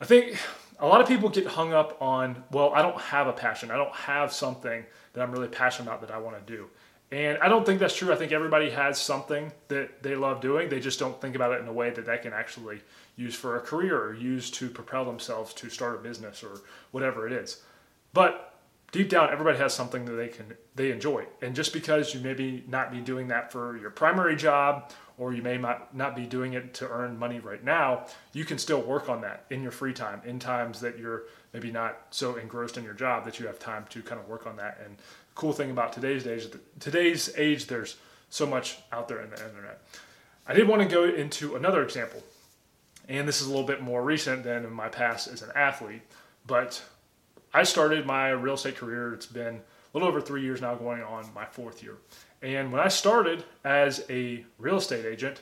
I 0.00 0.04
think 0.04 0.38
a 0.78 0.86
lot 0.86 1.00
of 1.00 1.08
people 1.08 1.28
get 1.28 1.46
hung 1.46 1.72
up 1.72 2.00
on, 2.00 2.44
well, 2.50 2.72
I 2.74 2.82
don't 2.82 3.00
have 3.00 3.26
a 3.26 3.32
passion. 3.32 3.70
I 3.70 3.76
don't 3.76 3.94
have 3.94 4.32
something 4.32 4.84
that 5.12 5.20
I'm 5.20 5.32
really 5.32 5.48
passionate 5.48 5.88
about 5.88 6.00
that 6.02 6.10
I 6.10 6.18
want 6.18 6.46
to 6.46 6.52
do. 6.52 6.68
And 7.12 7.38
I 7.38 7.48
don't 7.48 7.66
think 7.66 7.80
that's 7.80 7.96
true. 7.96 8.12
I 8.12 8.16
think 8.16 8.30
everybody 8.30 8.70
has 8.70 9.00
something 9.00 9.50
that 9.68 10.02
they 10.02 10.14
love 10.14 10.40
doing. 10.40 10.68
They 10.68 10.78
just 10.78 11.00
don't 11.00 11.20
think 11.20 11.34
about 11.34 11.52
it 11.52 11.60
in 11.60 11.66
a 11.66 11.72
way 11.72 11.90
that 11.90 12.06
they 12.06 12.18
can 12.18 12.32
actually 12.32 12.82
use 13.16 13.34
for 13.34 13.56
a 13.56 13.60
career 13.60 14.00
or 14.00 14.14
use 14.14 14.50
to 14.52 14.70
propel 14.70 15.04
themselves 15.04 15.52
to 15.54 15.68
start 15.68 15.96
a 15.96 15.98
business 15.98 16.44
or 16.44 16.60
whatever 16.92 17.26
it 17.26 17.32
is. 17.32 17.62
But 18.12 18.54
deep 18.92 19.08
down, 19.08 19.30
everybody 19.32 19.58
has 19.58 19.74
something 19.74 20.04
that 20.04 20.12
they 20.12 20.28
can 20.28 20.54
they 20.76 20.92
enjoy. 20.92 21.26
And 21.42 21.54
just 21.54 21.72
because 21.72 22.14
you 22.14 22.20
maybe 22.20 22.64
not 22.68 22.92
be 22.92 23.00
doing 23.00 23.28
that 23.28 23.50
for 23.50 23.76
your 23.76 23.90
primary 23.90 24.36
job 24.36 24.92
or 25.18 25.34
you 25.34 25.42
may 25.42 25.58
not, 25.58 25.94
not 25.94 26.16
be 26.16 26.24
doing 26.24 26.54
it 26.54 26.72
to 26.74 26.88
earn 26.88 27.18
money 27.18 27.40
right 27.40 27.62
now, 27.62 28.06
you 28.32 28.44
can 28.44 28.56
still 28.56 28.80
work 28.80 29.08
on 29.10 29.20
that 29.20 29.44
in 29.50 29.62
your 29.62 29.72
free 29.72 29.92
time, 29.92 30.22
in 30.24 30.38
times 30.38 30.80
that 30.80 30.98
you're 30.98 31.24
maybe 31.52 31.70
not 31.70 32.06
so 32.10 32.36
engrossed 32.36 32.78
in 32.78 32.84
your 32.84 32.94
job 32.94 33.24
that 33.26 33.38
you 33.38 33.46
have 33.46 33.58
time 33.58 33.84
to 33.90 34.00
kind 34.00 34.18
of 34.18 34.28
work 34.28 34.46
on 34.46 34.56
that 34.56 34.80
and 34.82 34.96
cool 35.40 35.52
thing 35.54 35.70
about 35.70 35.90
today's 35.90 36.26
age, 36.26 36.48
today's 36.80 37.32
age, 37.34 37.66
there's 37.66 37.96
so 38.28 38.44
much 38.44 38.76
out 38.92 39.08
there 39.08 39.22
in 39.22 39.30
the 39.30 39.36
internet. 39.36 39.80
I 40.46 40.52
did 40.52 40.68
want 40.68 40.82
to 40.82 40.88
go 40.88 41.04
into 41.04 41.56
another 41.56 41.82
example, 41.82 42.22
and 43.08 43.26
this 43.26 43.40
is 43.40 43.46
a 43.46 43.50
little 43.50 43.66
bit 43.66 43.80
more 43.80 44.04
recent 44.04 44.44
than 44.44 44.66
in 44.66 44.72
my 44.72 44.90
past 44.90 45.28
as 45.28 45.40
an 45.40 45.48
athlete, 45.54 46.02
but 46.46 46.82
I 47.54 47.62
started 47.62 48.04
my 48.04 48.28
real 48.28 48.52
estate 48.52 48.76
career. 48.76 49.14
It's 49.14 49.24
been 49.24 49.54
a 49.54 49.60
little 49.94 50.08
over 50.08 50.20
three 50.20 50.42
years 50.42 50.60
now, 50.60 50.74
going 50.74 51.02
on 51.02 51.24
my 51.34 51.46
fourth 51.46 51.82
year. 51.82 51.96
And 52.42 52.70
when 52.70 52.82
I 52.82 52.88
started 52.88 53.42
as 53.64 54.04
a 54.10 54.44
real 54.58 54.76
estate 54.76 55.06
agent, 55.06 55.40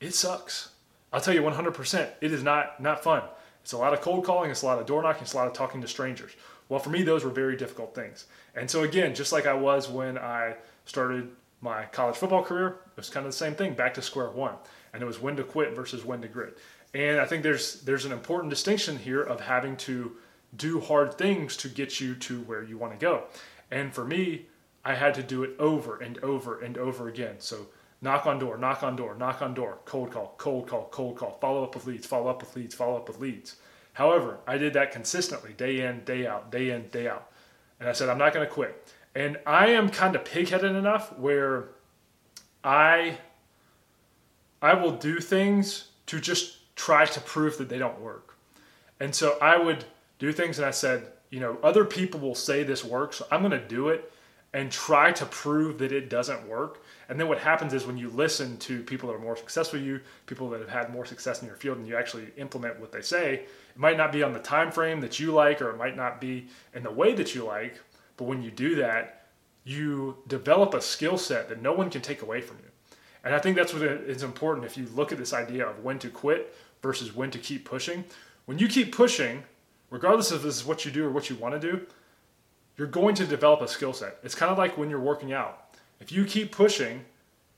it 0.00 0.14
sucks. 0.14 0.70
I'll 1.12 1.20
tell 1.20 1.34
you 1.34 1.42
100%, 1.42 2.08
it 2.20 2.32
is 2.32 2.42
not 2.42 2.80
not 2.80 3.04
fun. 3.04 3.22
It's 3.62 3.72
a 3.72 3.78
lot 3.78 3.94
of 3.94 4.00
cold 4.00 4.24
calling, 4.24 4.50
it's 4.50 4.62
a 4.62 4.66
lot 4.66 4.80
of 4.80 4.86
door 4.86 5.00
knocking, 5.00 5.22
it's 5.22 5.34
a 5.34 5.36
lot 5.36 5.46
of 5.46 5.52
talking 5.52 5.80
to 5.80 5.86
strangers. 5.86 6.32
Well, 6.68 6.80
for 6.80 6.90
me, 6.90 7.02
those 7.02 7.24
were 7.24 7.30
very 7.30 7.56
difficult 7.56 7.94
things. 7.94 8.26
And 8.54 8.70
so, 8.70 8.82
again, 8.82 9.14
just 9.14 9.32
like 9.32 9.46
I 9.46 9.54
was 9.54 9.88
when 9.88 10.18
I 10.18 10.56
started 10.84 11.30
my 11.60 11.84
college 11.86 12.16
football 12.16 12.44
career, 12.44 12.68
it 12.68 12.96
was 12.96 13.10
kind 13.10 13.26
of 13.26 13.32
the 13.32 13.38
same 13.38 13.54
thing, 13.54 13.74
back 13.74 13.94
to 13.94 14.02
square 14.02 14.30
one. 14.30 14.54
And 14.92 15.02
it 15.02 15.06
was 15.06 15.20
when 15.20 15.36
to 15.36 15.44
quit 15.44 15.74
versus 15.74 16.04
when 16.04 16.20
to 16.22 16.28
grit. 16.28 16.58
And 16.94 17.20
I 17.20 17.26
think 17.26 17.42
there's 17.42 17.82
there's 17.82 18.04
an 18.04 18.12
important 18.12 18.50
distinction 18.50 18.98
here 18.98 19.22
of 19.22 19.40
having 19.40 19.76
to 19.78 20.12
do 20.56 20.80
hard 20.80 21.14
things 21.14 21.56
to 21.58 21.68
get 21.68 22.00
you 22.00 22.14
to 22.14 22.40
where 22.42 22.62
you 22.62 22.78
want 22.78 22.92
to 22.92 22.98
go. 22.98 23.24
And 23.70 23.94
for 23.94 24.04
me, 24.04 24.46
I 24.84 24.94
had 24.94 25.14
to 25.14 25.22
do 25.22 25.42
it 25.42 25.54
over 25.58 25.98
and 25.98 26.18
over 26.18 26.60
and 26.60 26.78
over 26.78 27.08
again. 27.08 27.36
So 27.38 27.66
knock 28.00 28.26
on 28.26 28.38
door, 28.38 28.56
knock 28.56 28.82
on 28.82 28.96
door, 28.96 29.14
knock 29.14 29.42
on 29.42 29.52
door, 29.52 29.78
cold 29.84 30.10
call, 30.10 30.34
cold 30.38 30.66
call, 30.66 30.88
cold 30.90 31.16
call, 31.16 31.38
follow 31.40 31.62
up 31.62 31.74
with 31.74 31.86
leads, 31.86 32.06
follow 32.06 32.28
up 32.28 32.40
with 32.40 32.56
leads, 32.56 32.74
follow 32.74 32.96
up 32.96 33.08
with 33.08 33.20
leads. 33.20 33.56
However, 33.98 34.38
I 34.46 34.58
did 34.58 34.74
that 34.74 34.92
consistently, 34.92 35.54
day 35.54 35.84
in, 35.84 36.04
day 36.04 36.24
out, 36.24 36.52
day 36.52 36.70
in, 36.70 36.86
day 36.86 37.08
out. 37.08 37.32
And 37.80 37.88
I 37.88 37.92
said, 37.92 38.08
I'm 38.08 38.16
not 38.16 38.32
going 38.32 38.46
to 38.46 38.52
quit. 38.52 38.94
And 39.16 39.36
I 39.44 39.70
am 39.70 39.88
kind 39.88 40.14
of 40.14 40.22
pigheaded 40.22 40.78
enough 40.78 41.18
where 41.18 41.70
I 42.62 43.18
I 44.62 44.74
will 44.74 44.92
do 44.92 45.18
things 45.18 45.88
to 46.06 46.20
just 46.20 46.76
try 46.76 47.06
to 47.06 47.20
prove 47.20 47.58
that 47.58 47.68
they 47.68 47.78
don't 47.78 48.00
work. 48.00 48.36
And 49.00 49.12
so 49.12 49.36
I 49.42 49.58
would 49.58 49.84
do 50.20 50.30
things 50.30 50.60
and 50.60 50.66
I 50.66 50.70
said, 50.70 51.08
you 51.30 51.40
know, 51.40 51.58
other 51.64 51.84
people 51.84 52.20
will 52.20 52.36
say 52.36 52.62
this 52.62 52.84
works, 52.84 53.16
so 53.16 53.26
I'm 53.32 53.40
going 53.40 53.50
to 53.50 53.66
do 53.66 53.88
it 53.88 54.12
and 54.54 54.72
try 54.72 55.12
to 55.12 55.26
prove 55.26 55.78
that 55.78 55.92
it 55.92 56.08
doesn't 56.08 56.48
work. 56.48 56.82
And 57.08 57.20
then 57.20 57.28
what 57.28 57.38
happens 57.38 57.74
is 57.74 57.86
when 57.86 57.98
you 57.98 58.08
listen 58.08 58.56
to 58.58 58.82
people 58.82 59.08
that 59.08 59.14
are 59.16 59.20
more 59.20 59.36
successful 59.36 59.78
than 59.78 59.86
you, 59.86 60.00
people 60.26 60.48
that 60.50 60.60
have 60.60 60.70
had 60.70 60.92
more 60.92 61.04
success 61.04 61.42
in 61.42 61.46
your 61.46 61.56
field, 61.56 61.78
and 61.78 61.86
you 61.86 61.96
actually 61.96 62.28
implement 62.36 62.80
what 62.80 62.90
they 62.90 63.02
say, 63.02 63.34
it 63.34 63.76
might 63.76 63.96
not 63.96 64.10
be 64.10 64.22
on 64.22 64.32
the 64.32 64.38
time 64.38 64.72
frame 64.72 65.00
that 65.00 65.20
you 65.20 65.32
like, 65.32 65.60
or 65.60 65.70
it 65.70 65.76
might 65.76 65.96
not 65.96 66.20
be 66.20 66.48
in 66.74 66.82
the 66.82 66.90
way 66.90 67.14
that 67.14 67.34
you 67.34 67.44
like. 67.44 67.78
But 68.16 68.24
when 68.24 68.42
you 68.42 68.50
do 68.50 68.74
that, 68.76 69.26
you 69.64 70.16
develop 70.26 70.72
a 70.72 70.80
skill 70.80 71.18
set 71.18 71.48
that 71.50 71.60
no 71.60 71.72
one 71.72 71.90
can 71.90 72.00
take 72.00 72.22
away 72.22 72.40
from 72.40 72.56
you. 72.58 72.70
And 73.24 73.34
I 73.34 73.38
think 73.38 73.56
that's 73.56 73.74
what 73.74 73.82
is 73.82 74.22
important 74.22 74.64
if 74.64 74.78
you 74.78 74.86
look 74.94 75.12
at 75.12 75.18
this 75.18 75.34
idea 75.34 75.66
of 75.66 75.84
when 75.84 75.98
to 75.98 76.08
quit 76.08 76.54
versus 76.82 77.14
when 77.14 77.30
to 77.32 77.38
keep 77.38 77.66
pushing. 77.66 78.04
When 78.46 78.58
you 78.58 78.66
keep 78.66 78.94
pushing, 78.94 79.42
regardless 79.90 80.30
of 80.30 80.42
this 80.42 80.56
is 80.56 80.64
what 80.64 80.86
you 80.86 80.90
do 80.90 81.04
or 81.04 81.10
what 81.10 81.28
you 81.28 81.36
want 81.36 81.60
to 81.60 81.60
do, 81.60 81.86
you're 82.78 82.86
going 82.86 83.14
to 83.16 83.26
develop 83.26 83.60
a 83.60 83.68
skill 83.68 83.92
set. 83.92 84.18
It's 84.22 84.36
kind 84.36 84.52
of 84.52 84.56
like 84.56 84.78
when 84.78 84.88
you're 84.88 85.00
working 85.00 85.32
out. 85.32 85.76
If 86.00 86.12
you 86.12 86.24
keep 86.24 86.52
pushing, 86.52 87.04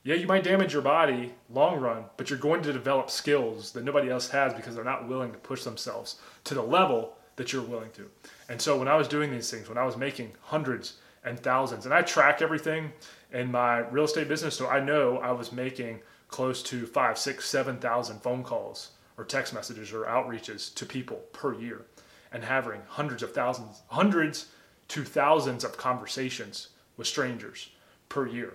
yeah, 0.02 0.14
you 0.14 0.26
might 0.26 0.44
damage 0.44 0.72
your 0.72 0.82
body 0.82 1.34
long 1.50 1.78
run, 1.78 2.04
but 2.16 2.30
you're 2.30 2.38
going 2.38 2.62
to 2.62 2.72
develop 2.72 3.10
skills 3.10 3.72
that 3.72 3.84
nobody 3.84 4.08
else 4.08 4.30
has 4.30 4.54
because 4.54 4.74
they're 4.74 4.82
not 4.82 5.06
willing 5.06 5.30
to 5.32 5.38
push 5.38 5.62
themselves 5.62 6.16
to 6.44 6.54
the 6.54 6.62
level 6.62 7.12
that 7.36 7.52
you're 7.52 7.62
willing 7.62 7.90
to. 7.92 8.10
And 8.48 8.60
so 8.60 8.78
when 8.78 8.88
I 8.88 8.96
was 8.96 9.08
doing 9.08 9.30
these 9.30 9.50
things, 9.50 9.68
when 9.68 9.76
I 9.76 9.84
was 9.84 9.98
making 9.98 10.32
hundreds 10.40 10.94
and 11.22 11.38
thousands, 11.38 11.84
and 11.84 11.92
I 11.92 12.00
track 12.00 12.40
everything 12.40 12.90
in 13.30 13.50
my 13.50 13.80
real 13.90 14.04
estate 14.04 14.26
business, 14.26 14.56
so 14.56 14.68
I 14.68 14.80
know 14.80 15.18
I 15.18 15.32
was 15.32 15.52
making 15.52 16.00
close 16.28 16.62
to 16.62 16.86
five, 16.86 17.18
six, 17.18 17.44
seven 17.44 17.76
thousand 17.76 18.22
phone 18.22 18.42
calls 18.42 18.92
or 19.18 19.24
text 19.24 19.52
messages 19.52 19.92
or 19.92 20.04
outreaches 20.04 20.74
to 20.76 20.86
people 20.86 21.16
per 21.34 21.54
year 21.54 21.84
and 22.32 22.42
having 22.42 22.80
hundreds 22.86 23.22
of 23.22 23.34
thousands, 23.34 23.82
hundreds 23.88 24.46
to 24.90 25.04
thousands 25.04 25.64
of 25.64 25.76
conversations 25.76 26.68
with 26.96 27.06
strangers 27.06 27.70
per 28.08 28.26
year. 28.26 28.54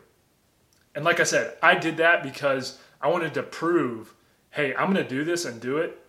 And 0.94 1.04
like 1.04 1.20
I 1.20 1.24
said, 1.24 1.58
I 1.62 1.76
did 1.76 1.98
that 1.98 2.24
because 2.24 2.80
I 3.02 3.10
wanted 3.10 3.34
to 3.34 3.44
prove 3.44 4.14
hey, 4.52 4.74
I'm 4.74 4.94
going 4.94 5.04
to 5.04 5.10
do 5.10 5.26
this 5.26 5.44
and 5.44 5.60
do 5.60 5.78
it, 5.80 6.00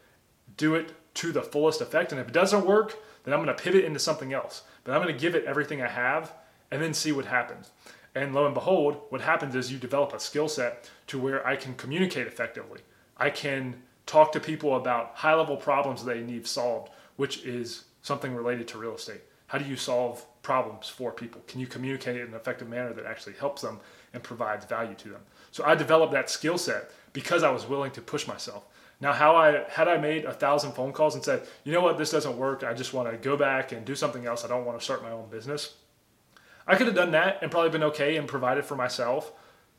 do 0.57 0.77
it 0.77 0.93
to 1.15 1.33
the 1.33 1.43
fullest 1.43 1.81
effect. 1.81 2.13
And 2.13 2.21
if 2.21 2.29
it 2.29 2.33
doesn't 2.33 2.65
work, 2.65 2.97
then 3.25 3.35
I'm 3.35 3.43
going 3.43 3.55
to 3.55 3.61
pivot 3.61 3.85
into 3.85 3.99
something 3.99 4.33
else. 4.33 4.63
But 4.85 4.95
I'm 4.95 5.03
going 5.03 5.13
to 5.13 5.21
give 5.21 5.35
it 5.35 5.45
everything 5.47 5.83
I 5.83 5.89
have 5.89 6.33
and 6.71 6.81
then 6.81 6.95
see 6.95 7.11
what 7.11 7.25
happens. 7.25 7.73
And 8.15 8.35
lo 8.35 8.47
and 8.47 8.55
behold, 8.55 9.01
what 9.09 9.21
happens 9.21 9.57
is 9.57 9.73
you 9.73 9.79
develop 9.79 10.13
a 10.13 10.21
skill 10.21 10.49
set 10.49 10.89
to 11.09 11.19
where 11.19 11.45
I 11.45 11.57
can 11.57 11.75
communicate 11.75 12.29
effectively. 12.29 12.83
I 13.17 13.31
can 13.31 13.83
talk 14.07 14.31
to 14.33 14.41
people 14.41 14.77
about 14.77 15.17
high 15.17 15.35
level 15.35 15.57
problems 15.57 16.05
they 16.05 16.21
need 16.21 16.47
solved, 16.47 16.91
which 17.17 17.45
is 17.45 17.87
something 18.03 18.33
related 18.33 18.69
to 18.69 18.79
real 18.79 18.95
estate. 18.95 19.23
How 19.49 19.59
do 19.59 19.65
you 19.65 19.77
solve 19.77 20.25
problems 20.43 20.89
for 20.89 21.13
people? 21.13 21.43
Can 21.47 21.61
you 21.61 21.67
communicate 21.67 22.17
in 22.17 22.29
an 22.29 22.35
effective 22.35 22.69
manner 22.69 22.93
that 22.93 23.07
actually 23.07 23.35
helps 23.35 23.63
them 23.63 23.81
and 24.13 24.23
provides 24.23 24.65
value 24.65 24.95
to 24.95 25.09
them? 25.09 25.23
So 25.51 25.65
I 25.65 25.75
developed 25.75 26.13
that 26.13 26.31
skill 26.31 26.59
set 26.59 26.91
because 27.13 27.43
I 27.43 27.51
was 27.51 27.67
willing 27.67 27.93
to 27.93 28.01
push 28.01 28.27
myself. 28.27 28.65
Now, 29.01 29.13
how 29.13 29.37
I 29.37 29.65
had 29.69 29.89
I 29.89 29.99
made 29.99 30.25
a 30.25 30.33
thousand 30.33 30.73
phone 30.73 30.93
calls 30.93 31.15
and 31.15 31.23
said, 31.23 31.47
you 31.65 31.73
know 31.73 31.83
what, 31.83 31.99
this 31.99 32.11
doesn't 32.11 32.37
work. 32.37 32.65
I 32.65 32.73
just 32.73 32.95
want 32.95 33.11
to 33.11 33.17
go 33.17 33.37
back 33.37 33.73
and 33.73 33.85
do 33.85 33.95
something 33.95 34.27
else. 34.27 34.45
I 34.45 34.49
don't 34.49 34.65
want 34.65 34.79
to 34.79 34.85
start 34.85 35.03
my 35.03 35.11
own 35.11 35.29
business. 35.29 35.75
I 36.67 36.77
could 36.77 36.87
have 36.87 36.97
done 36.97 37.13
that 37.13 37.39
and 37.43 37.51
probably 37.51 37.71
been 37.71 37.85
okay 37.85 38.17
and 38.17 38.27
provided 38.27 38.65
for 38.65 38.75
myself. 38.75 39.33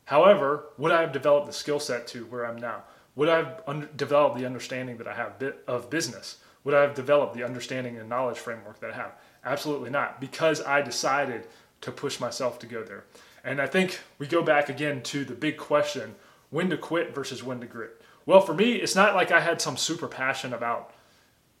However, 0.04 0.66
would 0.78 0.92
I 0.92 1.02
have 1.02 1.12
developed 1.12 1.46
the 1.46 1.52
skill 1.52 1.80
set 1.80 2.06
to 2.08 2.24
where 2.26 2.46
I'm 2.46 2.56
now? 2.56 2.84
Would 3.16 3.28
I 3.28 3.36
have 3.38 3.62
un- 3.66 3.88
developed 3.96 4.38
the 4.38 4.46
understanding 4.46 4.96
that 4.98 5.08
I 5.08 5.14
have 5.14 5.42
of 5.66 5.90
business? 5.90 6.38
Would 6.64 6.74
I 6.74 6.82
have 6.82 6.94
developed 6.94 7.34
the 7.34 7.44
understanding 7.44 7.98
and 7.98 8.08
knowledge 8.08 8.38
framework 8.38 8.80
that 8.80 8.92
I 8.92 8.94
have? 8.94 9.12
Absolutely 9.48 9.88
not, 9.88 10.20
because 10.20 10.60
I 10.62 10.82
decided 10.82 11.46
to 11.80 11.90
push 11.90 12.20
myself 12.20 12.58
to 12.58 12.66
go 12.66 12.82
there. 12.82 13.04
And 13.42 13.62
I 13.62 13.66
think 13.66 14.00
we 14.18 14.26
go 14.26 14.42
back 14.42 14.68
again 14.68 15.02
to 15.04 15.24
the 15.24 15.34
big 15.34 15.56
question 15.56 16.16
when 16.50 16.68
to 16.68 16.76
quit 16.76 17.14
versus 17.14 17.42
when 17.42 17.58
to 17.60 17.66
grit. 17.66 18.02
Well, 18.26 18.42
for 18.42 18.52
me, 18.52 18.74
it's 18.74 18.94
not 18.94 19.14
like 19.14 19.32
I 19.32 19.40
had 19.40 19.62
some 19.62 19.78
super 19.78 20.06
passion 20.06 20.52
about 20.52 20.92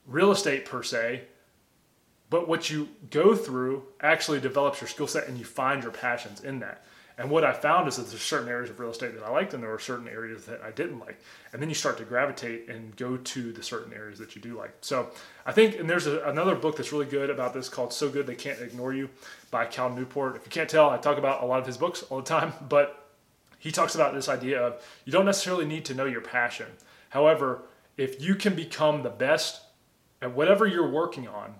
real 0.06 0.30
estate 0.30 0.66
per 0.66 0.82
se, 0.82 1.22
but 2.28 2.46
what 2.46 2.68
you 2.68 2.90
go 3.10 3.34
through 3.34 3.84
actually 4.02 4.40
develops 4.40 4.82
your 4.82 4.88
skill 4.88 5.06
set 5.06 5.26
and 5.26 5.38
you 5.38 5.46
find 5.46 5.82
your 5.82 5.92
passions 5.92 6.44
in 6.44 6.58
that. 6.58 6.84
And 7.18 7.30
what 7.30 7.42
I 7.42 7.52
found 7.52 7.88
is 7.88 7.96
that 7.96 8.08
there's 8.08 8.22
certain 8.22 8.48
areas 8.48 8.70
of 8.70 8.78
real 8.78 8.90
estate 8.90 9.12
that 9.18 9.24
I 9.24 9.30
liked 9.30 9.52
and 9.52 9.60
there 9.60 9.70
were 9.70 9.80
certain 9.80 10.06
areas 10.06 10.44
that 10.46 10.62
I 10.62 10.70
didn't 10.70 11.00
like. 11.00 11.20
And 11.52 11.60
then 11.60 11.68
you 11.68 11.74
start 11.74 11.98
to 11.98 12.04
gravitate 12.04 12.68
and 12.68 12.94
go 12.94 13.16
to 13.16 13.52
the 13.52 13.62
certain 13.62 13.92
areas 13.92 14.20
that 14.20 14.36
you 14.36 14.40
do 14.40 14.56
like. 14.56 14.70
So 14.82 15.10
I 15.44 15.50
think, 15.50 15.80
and 15.80 15.90
there's 15.90 16.06
a, 16.06 16.20
another 16.22 16.54
book 16.54 16.76
that's 16.76 16.92
really 16.92 17.06
good 17.06 17.28
about 17.28 17.52
this 17.52 17.68
called 17.68 17.92
So 17.92 18.08
Good 18.08 18.28
They 18.28 18.36
Can't 18.36 18.60
Ignore 18.60 18.94
You 18.94 19.10
by 19.50 19.66
Cal 19.66 19.90
Newport. 19.90 20.36
If 20.36 20.44
you 20.44 20.50
can't 20.50 20.70
tell, 20.70 20.90
I 20.90 20.96
talk 20.96 21.18
about 21.18 21.42
a 21.42 21.46
lot 21.46 21.58
of 21.58 21.66
his 21.66 21.76
books 21.76 22.04
all 22.04 22.18
the 22.18 22.24
time, 22.24 22.52
but 22.68 23.08
he 23.58 23.72
talks 23.72 23.96
about 23.96 24.14
this 24.14 24.28
idea 24.28 24.62
of 24.62 24.80
you 25.04 25.10
don't 25.10 25.26
necessarily 25.26 25.66
need 25.66 25.84
to 25.86 25.94
know 25.94 26.04
your 26.04 26.20
passion. 26.20 26.68
However, 27.10 27.62
if 27.96 28.22
you 28.22 28.36
can 28.36 28.54
become 28.54 29.02
the 29.02 29.10
best 29.10 29.62
at 30.22 30.32
whatever 30.32 30.68
you're 30.68 30.88
working 30.88 31.26
on, 31.26 31.56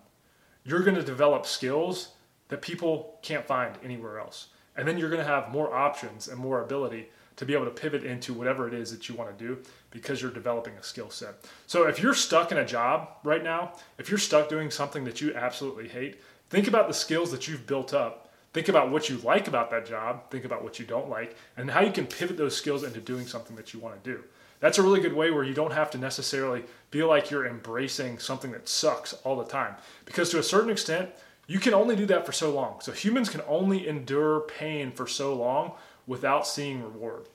you're 0.65 0.85
going 0.85 0.95
to 0.95 1.03
develop 1.03 1.47
skills 1.47 2.11
that 2.47 2.63
people 2.63 3.19
can't 3.23 3.45
find 3.45 3.77
anywhere 3.83 4.21
else. 4.21 4.49
And 4.79 4.87
then 4.87 4.97
you're 4.97 5.11
going 5.11 5.25
to 5.25 5.31
have 5.31 5.51
more 5.51 5.75
options 5.75 6.29
and 6.29 6.39
more 6.39 6.63
ability 6.63 7.09
to 7.37 7.45
be 7.45 7.53
able 7.53 7.67
to 7.67 7.71
pivot 7.71 8.05
into 8.05 8.33
whatever 8.33 8.67
it 8.67 8.75
is 8.75 8.91
that 8.93 9.09
you 9.09 9.15
want 9.15 9.37
to 9.37 9.45
do 9.45 9.59
because 9.91 10.23
you're 10.23 10.31
developing 10.31 10.75
a 10.75 10.83
skill 10.83 11.11
set. 11.11 11.35
So 11.67 11.87
if 11.87 12.01
you're 12.01 12.15
stuck 12.15 12.53
in 12.53 12.59
a 12.59 12.65
job 12.65 13.11
right 13.25 13.43
now, 13.43 13.73
if 13.99 14.09
you're 14.09 14.19
stuck 14.19 14.49
doing 14.49 14.71
something 14.71 15.05
that 15.05 15.21
you 15.21 15.35
absolutely 15.35 15.89
hate, 15.89 16.21
think 16.49 16.69
about 16.69 16.89
the 16.89 16.95
skills 16.95 17.31
that 17.33 17.47
you've 17.47 17.67
built 17.67 17.93
up. 17.93 18.33
Think 18.53 18.69
about 18.69 18.91
what 18.91 19.11
you 19.11 19.19
like 19.19 19.47
about 19.47 19.71
that 19.71 19.85
job, 19.87 20.31
think 20.31 20.45
about 20.45 20.65
what 20.65 20.79
you 20.79 20.87
don't 20.87 21.11
like, 21.11 21.37
and 21.57 21.71
how 21.71 21.83
you 21.83 21.93
can 21.93 22.07
pivot 22.07 22.37
those 22.37 22.57
skills 22.57 22.83
into 22.83 23.01
doing 23.01 23.27
something 23.27 23.55
that 23.57 23.75
you 23.75 23.81
want 23.81 24.03
to 24.03 24.11
do. 24.11 24.25
That's 24.61 24.79
a 24.79 24.83
really 24.83 25.01
good 25.01 25.13
way 25.13 25.31
where 25.31 25.45
you 25.45 25.55
don't 25.55 25.73
have 25.73 25.91
to 25.93 25.99
necessarily 25.99 26.65
feel 26.91 27.09
like 27.09 27.31
you're 27.31 27.47
embracing 27.47 28.19
something 28.19 28.51
that 28.53 28.69
sucks 28.69 29.13
all 29.25 29.37
the 29.37 29.45
time. 29.45 29.77
Because 30.05 30.31
to 30.31 30.39
a 30.39 30.43
certain 30.43 30.71
extent, 30.71 31.11
you 31.49 31.59
can 31.59 31.75
only 31.75 31.97
do 31.97 32.07
that 32.07 32.25
for 32.25 32.33
so 32.33 32.53
long. 32.53 32.81
So 32.81 32.93
humans 32.93 33.31
can 33.31 33.41
only 33.49 33.89
endure 33.89 34.41
pain 34.41 34.93
for 34.93 35.09
so 35.09 35.35
long 35.35 35.73
without 36.07 36.47
seeing 36.47 36.83
reward. 36.83 37.27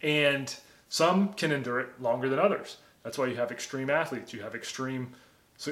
And 0.00 0.54
some 0.88 1.34
can 1.34 1.52
endure 1.52 1.80
it 1.80 2.00
longer 2.00 2.28
than 2.28 2.38
others. 2.38 2.78
That's 3.02 3.18
why 3.18 3.26
you 3.26 3.36
have 3.36 3.50
extreme 3.50 3.90
athletes, 3.90 4.32
you 4.32 4.42
have 4.42 4.54
extreme 4.54 5.12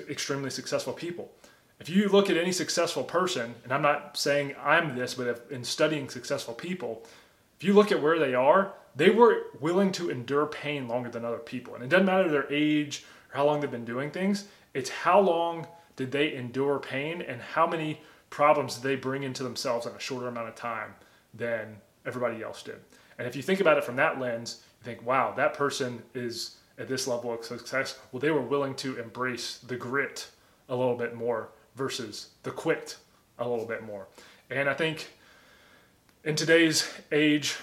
extremely 0.08 0.50
successful 0.50 0.92
people. 0.92 1.32
If 1.80 1.88
you 1.88 2.08
look 2.08 2.28
at 2.28 2.36
any 2.36 2.52
successful 2.52 3.02
person, 3.02 3.54
and 3.64 3.72
I'm 3.72 3.82
not 3.82 4.16
saying 4.16 4.54
I'm 4.62 4.94
this, 4.94 5.14
but 5.14 5.46
in 5.50 5.64
studying 5.64 6.10
successful 6.10 6.54
people, 6.54 7.02
if 7.56 7.64
you 7.64 7.72
look 7.72 7.90
at 7.90 8.02
where 8.02 8.18
they 8.18 8.34
are, 8.34 8.74
they 8.94 9.10
were 9.10 9.44
willing 9.60 9.90
to 9.92 10.10
endure 10.10 10.46
pain 10.46 10.88
longer 10.88 11.08
than 11.08 11.24
other 11.24 11.38
people. 11.38 11.74
And 11.74 11.82
it 11.82 11.88
doesn't 11.88 12.06
matter 12.06 12.28
their 12.28 12.52
age 12.52 13.04
or 13.32 13.38
how 13.38 13.46
long 13.46 13.60
they've 13.60 13.70
been 13.70 13.84
doing 13.84 14.10
things, 14.10 14.48
it's 14.74 14.90
how 14.90 15.20
long 15.20 15.66
did 16.00 16.12
they 16.12 16.34
endure 16.34 16.78
pain 16.78 17.20
and 17.20 17.42
how 17.42 17.66
many 17.66 18.00
problems 18.30 18.76
did 18.76 18.84
they 18.84 18.96
bring 18.96 19.22
into 19.22 19.42
themselves 19.42 19.84
in 19.84 19.92
a 19.92 20.00
shorter 20.00 20.28
amount 20.28 20.48
of 20.48 20.54
time 20.54 20.94
than 21.34 21.76
everybody 22.06 22.42
else 22.42 22.62
did. 22.62 22.76
And 23.18 23.28
if 23.28 23.36
you 23.36 23.42
think 23.42 23.60
about 23.60 23.76
it 23.76 23.84
from 23.84 23.96
that 23.96 24.18
lens, 24.18 24.62
you 24.80 24.84
think, 24.86 25.06
wow, 25.06 25.34
that 25.36 25.52
person 25.52 26.02
is 26.14 26.56
at 26.78 26.88
this 26.88 27.06
level 27.06 27.34
of 27.34 27.44
success. 27.44 27.98
Well, 28.10 28.20
they 28.20 28.30
were 28.30 28.40
willing 28.40 28.74
to 28.76 28.98
embrace 28.98 29.58
the 29.58 29.76
grit 29.76 30.30
a 30.70 30.74
little 30.74 30.96
bit 30.96 31.14
more 31.14 31.50
versus 31.76 32.30
the 32.44 32.50
quit 32.50 32.96
a 33.38 33.46
little 33.46 33.66
bit 33.66 33.84
more. 33.84 34.06
And 34.48 34.70
I 34.70 34.72
think 34.72 35.06
in 36.24 36.34
today's 36.34 36.90
age, 37.12 37.58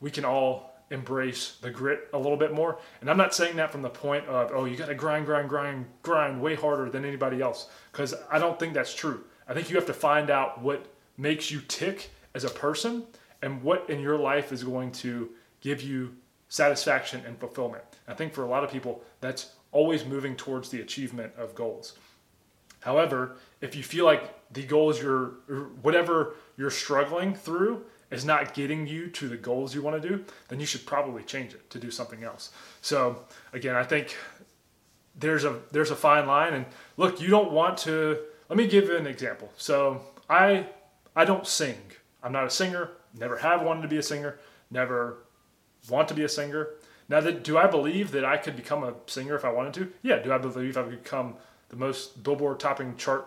we 0.00 0.12
can 0.12 0.24
all 0.24 0.69
embrace 0.90 1.56
the 1.60 1.70
grit 1.70 2.08
a 2.12 2.18
little 2.18 2.36
bit 2.36 2.52
more. 2.52 2.78
And 3.00 3.08
I'm 3.08 3.16
not 3.16 3.34
saying 3.34 3.56
that 3.56 3.70
from 3.70 3.82
the 3.82 3.90
point 3.90 4.26
of, 4.26 4.50
oh, 4.52 4.64
you 4.64 4.76
got 4.76 4.86
to 4.86 4.94
grind, 4.94 5.26
grind, 5.26 5.48
grind, 5.48 5.86
grind 6.02 6.40
way 6.40 6.54
harder 6.54 6.90
than 6.90 7.04
anybody 7.04 7.40
else, 7.40 7.68
because 7.92 8.14
I 8.30 8.38
don't 8.38 8.58
think 8.58 8.74
that's 8.74 8.94
true. 8.94 9.24
I 9.48 9.54
think 9.54 9.70
you 9.70 9.76
have 9.76 9.86
to 9.86 9.94
find 9.94 10.30
out 10.30 10.60
what 10.60 10.86
makes 11.16 11.50
you 11.50 11.60
tick 11.68 12.10
as 12.34 12.44
a 12.44 12.50
person 12.50 13.04
and 13.42 13.62
what 13.62 13.88
in 13.88 14.00
your 14.00 14.18
life 14.18 14.52
is 14.52 14.64
going 14.64 14.92
to 14.92 15.30
give 15.60 15.82
you 15.82 16.14
satisfaction 16.48 17.22
and 17.26 17.38
fulfillment. 17.38 17.84
I 18.08 18.14
think 18.14 18.32
for 18.32 18.42
a 18.42 18.48
lot 18.48 18.64
of 18.64 18.70
people, 18.70 19.02
that's 19.20 19.52
always 19.72 20.04
moving 20.04 20.34
towards 20.34 20.68
the 20.70 20.80
achievement 20.80 21.32
of 21.38 21.54
goals. 21.54 21.94
However, 22.80 23.36
if 23.60 23.76
you 23.76 23.82
feel 23.82 24.04
like 24.04 24.52
the 24.52 24.64
goals 24.64 25.00
you're, 25.00 25.26
whatever 25.82 26.34
you're 26.56 26.70
struggling 26.70 27.34
through 27.34 27.84
is 28.10 28.24
not 28.24 28.54
getting 28.54 28.86
you 28.86 29.08
to 29.08 29.28
the 29.28 29.36
goals 29.36 29.74
you 29.74 29.82
want 29.82 30.00
to 30.00 30.08
do, 30.08 30.24
then 30.48 30.60
you 30.60 30.66
should 30.66 30.84
probably 30.84 31.22
change 31.22 31.54
it 31.54 31.70
to 31.70 31.78
do 31.78 31.90
something 31.90 32.24
else. 32.24 32.50
So 32.82 33.24
again, 33.52 33.76
I 33.76 33.84
think 33.84 34.16
there's 35.16 35.44
a 35.44 35.60
there's 35.70 35.90
a 35.90 35.96
fine 35.96 36.26
line. 36.26 36.54
And 36.54 36.66
look, 36.96 37.20
you 37.20 37.28
don't 37.28 37.52
want 37.52 37.78
to. 37.78 38.18
Let 38.48 38.56
me 38.56 38.66
give 38.66 38.84
you 38.84 38.96
an 38.96 39.06
example. 39.06 39.52
So 39.56 40.00
I 40.28 40.66
I 41.14 41.24
don't 41.24 41.46
sing. 41.46 41.78
I'm 42.22 42.32
not 42.32 42.46
a 42.46 42.50
singer. 42.50 42.90
Never 43.18 43.38
have 43.38 43.62
wanted 43.62 43.82
to 43.82 43.88
be 43.88 43.96
a 43.96 44.02
singer. 44.02 44.38
Never 44.70 45.18
want 45.88 46.08
to 46.08 46.14
be 46.14 46.24
a 46.24 46.28
singer. 46.28 46.68
Now, 47.08 47.20
that, 47.20 47.42
do 47.42 47.58
I 47.58 47.66
believe 47.66 48.12
that 48.12 48.24
I 48.24 48.36
could 48.36 48.54
become 48.54 48.84
a 48.84 48.94
singer 49.06 49.34
if 49.34 49.44
I 49.44 49.50
wanted 49.50 49.74
to? 49.74 49.92
Yeah. 50.02 50.18
Do 50.18 50.32
I 50.32 50.38
believe 50.38 50.76
I 50.76 50.82
could 50.82 51.02
become 51.02 51.34
the 51.68 51.76
most 51.76 52.22
Billboard 52.22 52.60
topping 52.60 52.96
chart 52.96 53.26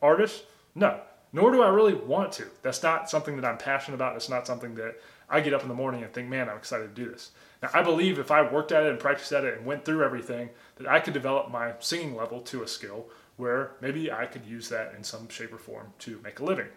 artist? 0.00 0.44
No. 0.74 1.00
Nor 1.34 1.50
do 1.50 1.62
I 1.62 1.68
really 1.68 1.94
want 1.94 2.30
to. 2.34 2.46
That's 2.62 2.80
not 2.80 3.10
something 3.10 3.34
that 3.34 3.44
I'm 3.44 3.58
passionate 3.58 3.96
about. 3.96 4.14
It's 4.14 4.28
not 4.28 4.46
something 4.46 4.76
that 4.76 5.00
I 5.28 5.40
get 5.40 5.52
up 5.52 5.62
in 5.62 5.68
the 5.68 5.74
morning 5.74 6.04
and 6.04 6.12
think, 6.12 6.28
man, 6.28 6.48
I'm 6.48 6.56
excited 6.56 6.94
to 6.94 7.04
do 7.04 7.10
this. 7.10 7.32
Now, 7.60 7.70
I 7.74 7.82
believe 7.82 8.20
if 8.20 8.30
I 8.30 8.48
worked 8.48 8.70
at 8.70 8.84
it 8.84 8.90
and 8.90 9.00
practiced 9.00 9.32
at 9.32 9.44
it 9.44 9.58
and 9.58 9.66
went 9.66 9.84
through 9.84 10.04
everything, 10.04 10.50
that 10.76 10.86
I 10.86 11.00
could 11.00 11.12
develop 11.12 11.50
my 11.50 11.72
singing 11.80 12.14
level 12.14 12.40
to 12.42 12.62
a 12.62 12.68
skill 12.68 13.06
where 13.36 13.72
maybe 13.80 14.12
I 14.12 14.26
could 14.26 14.46
use 14.46 14.68
that 14.68 14.94
in 14.96 15.02
some 15.02 15.28
shape 15.28 15.52
or 15.52 15.58
form 15.58 15.92
to 16.00 16.20
make 16.22 16.38
a 16.38 16.44
living. 16.44 16.68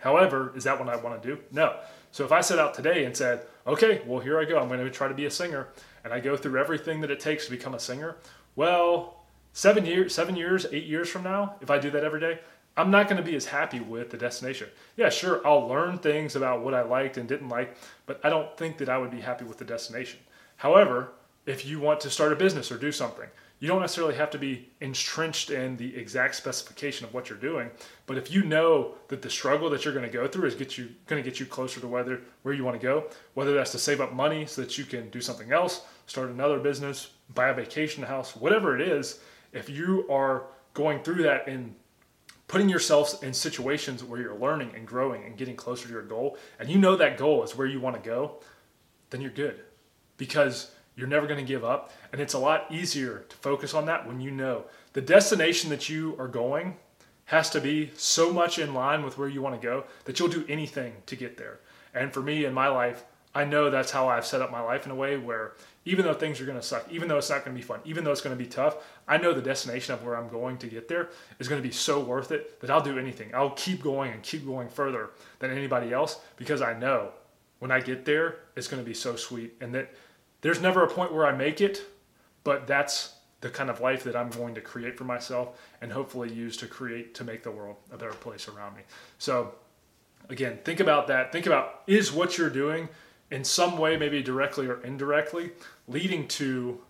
However, 0.00 0.52
is 0.54 0.64
that 0.64 0.78
what 0.78 0.90
I 0.90 0.96
want 0.96 1.22
to 1.22 1.26
do? 1.26 1.40
No. 1.50 1.76
So 2.12 2.26
if 2.26 2.30
I 2.30 2.42
set 2.42 2.58
out 2.58 2.74
today 2.74 3.06
and 3.06 3.16
said, 3.16 3.46
okay, 3.66 4.02
well, 4.04 4.20
here 4.20 4.38
I 4.38 4.44
go, 4.44 4.58
I'm 4.58 4.68
going 4.68 4.80
to 4.80 4.90
try 4.90 5.08
to 5.08 5.14
be 5.14 5.24
a 5.24 5.30
singer, 5.30 5.68
and 6.04 6.12
I 6.12 6.20
go 6.20 6.36
through 6.36 6.60
everything 6.60 7.00
that 7.00 7.10
it 7.10 7.20
takes 7.20 7.46
to 7.46 7.50
become 7.50 7.72
a 7.72 7.80
singer, 7.80 8.16
well, 8.54 9.24
seven 9.54 9.86
years, 9.86 10.14
seven 10.14 10.36
years, 10.36 10.66
eight 10.72 10.84
years 10.84 11.08
from 11.08 11.22
now, 11.22 11.54
if 11.62 11.70
I 11.70 11.78
do 11.78 11.90
that 11.92 12.04
every 12.04 12.20
day, 12.20 12.40
I'm 12.78 12.90
not 12.90 13.08
going 13.08 13.16
to 13.16 13.28
be 13.28 13.34
as 13.34 13.46
happy 13.46 13.80
with 13.80 14.10
the 14.10 14.16
destination. 14.16 14.68
Yeah, 14.96 15.10
sure, 15.10 15.46
I'll 15.46 15.66
learn 15.66 15.98
things 15.98 16.36
about 16.36 16.62
what 16.62 16.74
I 16.74 16.82
liked 16.82 17.16
and 17.16 17.28
didn't 17.28 17.48
like, 17.48 17.76
but 18.06 18.20
I 18.24 18.30
don't 18.30 18.56
think 18.56 18.78
that 18.78 18.88
I 18.88 18.98
would 18.98 19.10
be 19.10 19.20
happy 19.20 19.44
with 19.44 19.58
the 19.58 19.64
destination. 19.64 20.20
However, 20.56 21.12
if 21.44 21.66
you 21.66 21.80
want 21.80 22.00
to 22.00 22.10
start 22.10 22.32
a 22.32 22.36
business 22.36 22.70
or 22.70 22.78
do 22.78 22.92
something, 22.92 23.28
you 23.60 23.66
don't 23.66 23.80
necessarily 23.80 24.14
have 24.14 24.30
to 24.30 24.38
be 24.38 24.68
entrenched 24.80 25.50
in 25.50 25.76
the 25.76 25.96
exact 25.96 26.36
specification 26.36 27.04
of 27.04 27.12
what 27.12 27.28
you're 27.28 27.38
doing 27.38 27.70
but 28.06 28.16
if 28.16 28.30
you 28.30 28.44
know 28.44 28.94
that 29.08 29.22
the 29.22 29.30
struggle 29.30 29.68
that 29.70 29.84
you're 29.84 29.94
going 29.94 30.06
to 30.06 30.12
go 30.12 30.28
through 30.28 30.46
is 30.46 30.54
get 30.54 30.78
you 30.78 30.88
going 31.06 31.22
to 31.22 31.28
get 31.28 31.40
you 31.40 31.46
closer 31.46 31.80
to 31.80 31.88
whether 31.88 32.20
where 32.42 32.54
you 32.54 32.64
want 32.64 32.80
to 32.80 32.86
go 32.86 33.04
whether 33.34 33.54
that's 33.54 33.72
to 33.72 33.78
save 33.78 34.00
up 34.00 34.12
money 34.12 34.46
so 34.46 34.60
that 34.60 34.78
you 34.78 34.84
can 34.84 35.08
do 35.10 35.20
something 35.20 35.52
else 35.52 35.82
start 36.06 36.30
another 36.30 36.58
business 36.58 37.10
buy 37.34 37.48
a 37.48 37.54
vacation 37.54 38.02
house 38.02 38.36
whatever 38.36 38.78
it 38.78 38.86
is 38.86 39.20
if 39.52 39.68
you 39.68 40.06
are 40.10 40.44
going 40.74 41.02
through 41.02 41.22
that 41.22 41.46
and 41.48 41.74
putting 42.48 42.68
yourselves 42.68 43.22
in 43.22 43.32
situations 43.32 44.02
where 44.02 44.20
you're 44.20 44.34
learning 44.34 44.72
and 44.74 44.86
growing 44.86 45.24
and 45.24 45.36
getting 45.36 45.54
closer 45.54 45.86
to 45.86 45.92
your 45.92 46.02
goal 46.02 46.36
and 46.58 46.68
you 46.68 46.78
know 46.78 46.96
that 46.96 47.16
goal 47.16 47.44
is 47.44 47.54
where 47.54 47.66
you 47.66 47.80
want 47.80 47.94
to 47.94 48.08
go 48.08 48.40
then 49.10 49.20
you're 49.20 49.30
good 49.30 49.60
because 50.16 50.72
you're 50.98 51.06
never 51.06 51.28
going 51.28 51.38
to 51.38 51.46
give 51.46 51.64
up. 51.64 51.92
And 52.12 52.20
it's 52.20 52.34
a 52.34 52.38
lot 52.38 52.66
easier 52.70 53.24
to 53.28 53.36
focus 53.36 53.72
on 53.72 53.86
that 53.86 54.06
when 54.06 54.20
you 54.20 54.32
know 54.32 54.64
the 54.92 55.00
destination 55.00 55.70
that 55.70 55.88
you 55.88 56.16
are 56.18 56.26
going 56.26 56.76
has 57.26 57.48
to 57.50 57.60
be 57.60 57.92
so 57.96 58.32
much 58.32 58.58
in 58.58 58.74
line 58.74 59.04
with 59.04 59.16
where 59.16 59.28
you 59.28 59.40
want 59.40 59.58
to 59.58 59.64
go 59.64 59.84
that 60.04 60.18
you'll 60.18 60.28
do 60.28 60.44
anything 60.48 60.94
to 61.06 61.14
get 61.14 61.36
there. 61.36 61.60
And 61.94 62.12
for 62.12 62.20
me 62.20 62.44
in 62.44 62.52
my 62.52 62.66
life, 62.66 63.04
I 63.34 63.44
know 63.44 63.70
that's 63.70 63.90
how 63.90 64.08
I've 64.08 64.26
set 64.26 64.40
up 64.40 64.50
my 64.50 64.60
life 64.60 64.86
in 64.86 64.90
a 64.90 64.94
way 64.94 65.16
where 65.16 65.52
even 65.84 66.04
though 66.04 66.14
things 66.14 66.40
are 66.40 66.44
going 66.44 66.58
to 66.58 66.66
suck, 66.66 66.86
even 66.90 67.08
though 67.08 67.18
it's 67.18 67.30
not 67.30 67.44
going 67.44 67.56
to 67.56 67.60
be 67.60 67.66
fun, 67.66 67.80
even 67.84 68.04
though 68.04 68.10
it's 68.10 68.20
going 68.20 68.36
to 68.36 68.42
be 68.42 68.48
tough, 68.48 68.76
I 69.06 69.16
know 69.16 69.32
the 69.32 69.42
destination 69.42 69.94
of 69.94 70.02
where 70.02 70.16
I'm 70.16 70.28
going 70.28 70.58
to 70.58 70.66
get 70.66 70.88
there 70.88 71.10
is 71.38 71.48
going 71.48 71.62
to 71.62 71.66
be 71.66 71.72
so 71.72 72.00
worth 72.00 72.30
it 72.32 72.60
that 72.60 72.70
I'll 72.70 72.82
do 72.82 72.98
anything. 72.98 73.34
I'll 73.34 73.50
keep 73.50 73.82
going 73.82 74.12
and 74.12 74.22
keep 74.22 74.44
going 74.44 74.68
further 74.68 75.10
than 75.38 75.50
anybody 75.50 75.92
else 75.92 76.20
because 76.36 76.62
I 76.62 76.78
know 76.78 77.10
when 77.58 77.70
I 77.70 77.80
get 77.80 78.04
there, 78.04 78.36
it's 78.56 78.68
going 78.68 78.82
to 78.82 78.86
be 78.86 78.94
so 78.94 79.16
sweet 79.16 79.54
and 79.60 79.74
that 79.74 79.94
there's 80.40 80.60
never 80.60 80.82
a 80.84 80.88
point 80.88 81.12
where 81.12 81.26
I 81.26 81.32
make 81.32 81.60
it, 81.60 81.82
but 82.44 82.66
that's 82.66 83.14
the 83.40 83.50
kind 83.50 83.70
of 83.70 83.80
life 83.80 84.04
that 84.04 84.16
I'm 84.16 84.30
going 84.30 84.54
to 84.56 84.60
create 84.60 84.96
for 84.96 85.04
myself 85.04 85.60
and 85.80 85.92
hopefully 85.92 86.32
use 86.32 86.56
to 86.58 86.66
create 86.66 87.14
to 87.14 87.24
make 87.24 87.42
the 87.42 87.50
world 87.50 87.76
a 87.92 87.96
better 87.96 88.12
place 88.12 88.48
around 88.48 88.76
me. 88.76 88.82
So 89.18 89.54
again, 90.28 90.58
think 90.64 90.80
about 90.80 91.06
that. 91.08 91.32
Think 91.32 91.46
about 91.46 91.82
is 91.86 92.12
what 92.12 92.36
you're 92.36 92.50
doing 92.50 92.88
in 93.30 93.44
some 93.44 93.78
way, 93.78 93.96
maybe 93.96 94.22
directly 94.22 94.66
or 94.66 94.82
indirectly, 94.82 95.50
leading 95.86 96.26
to 96.28 96.80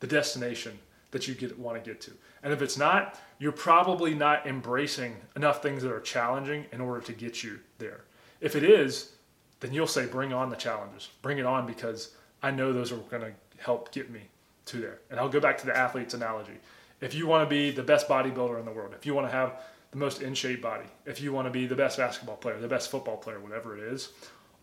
the 0.00 0.06
destination 0.06 0.78
that 1.10 1.28
you 1.28 1.34
get 1.34 1.58
want 1.58 1.82
to 1.82 1.90
get 1.90 2.00
to. 2.02 2.12
And 2.42 2.52
if 2.52 2.60
it's 2.60 2.76
not, 2.76 3.20
you're 3.38 3.52
probably 3.52 4.14
not 4.14 4.46
embracing 4.46 5.16
enough 5.36 5.62
things 5.62 5.82
that 5.82 5.92
are 5.92 6.00
challenging 6.00 6.66
in 6.72 6.80
order 6.80 7.00
to 7.02 7.12
get 7.12 7.42
you 7.42 7.60
there. 7.78 8.04
If 8.40 8.56
it 8.56 8.64
is, 8.64 9.12
then 9.60 9.72
you'll 9.72 9.86
say, 9.86 10.06
bring 10.06 10.32
on 10.32 10.50
the 10.50 10.56
challenges. 10.56 11.08
Bring 11.22 11.38
it 11.38 11.46
on 11.46 11.66
because 11.66 12.10
I 12.42 12.50
know 12.50 12.72
those 12.72 12.92
are 12.92 12.96
going 12.96 13.22
to 13.22 13.32
help 13.56 13.92
get 13.92 14.10
me 14.10 14.20
to 14.66 14.78
there. 14.78 14.98
And 15.10 15.18
I'll 15.18 15.28
go 15.28 15.40
back 15.40 15.56
to 15.58 15.66
the 15.66 15.76
athlete's 15.76 16.14
analogy. 16.14 16.58
If 17.00 17.14
you 17.14 17.26
want 17.26 17.48
to 17.48 17.50
be 17.50 17.70
the 17.70 17.82
best 17.82 18.08
bodybuilder 18.08 18.58
in 18.58 18.64
the 18.64 18.72
world, 18.72 18.94
if 18.96 19.06
you 19.06 19.14
want 19.14 19.26
to 19.26 19.32
have 19.32 19.60
the 19.90 19.98
most 19.98 20.22
in 20.22 20.34
shape 20.34 20.60
body, 20.60 20.86
if 21.06 21.20
you 21.20 21.32
want 21.32 21.46
to 21.46 21.50
be 21.50 21.66
the 21.66 21.74
best 21.74 21.98
basketball 21.98 22.36
player, 22.36 22.58
the 22.58 22.68
best 22.68 22.90
football 22.90 23.16
player, 23.16 23.40
whatever 23.40 23.76
it 23.76 23.84
is, 23.84 24.10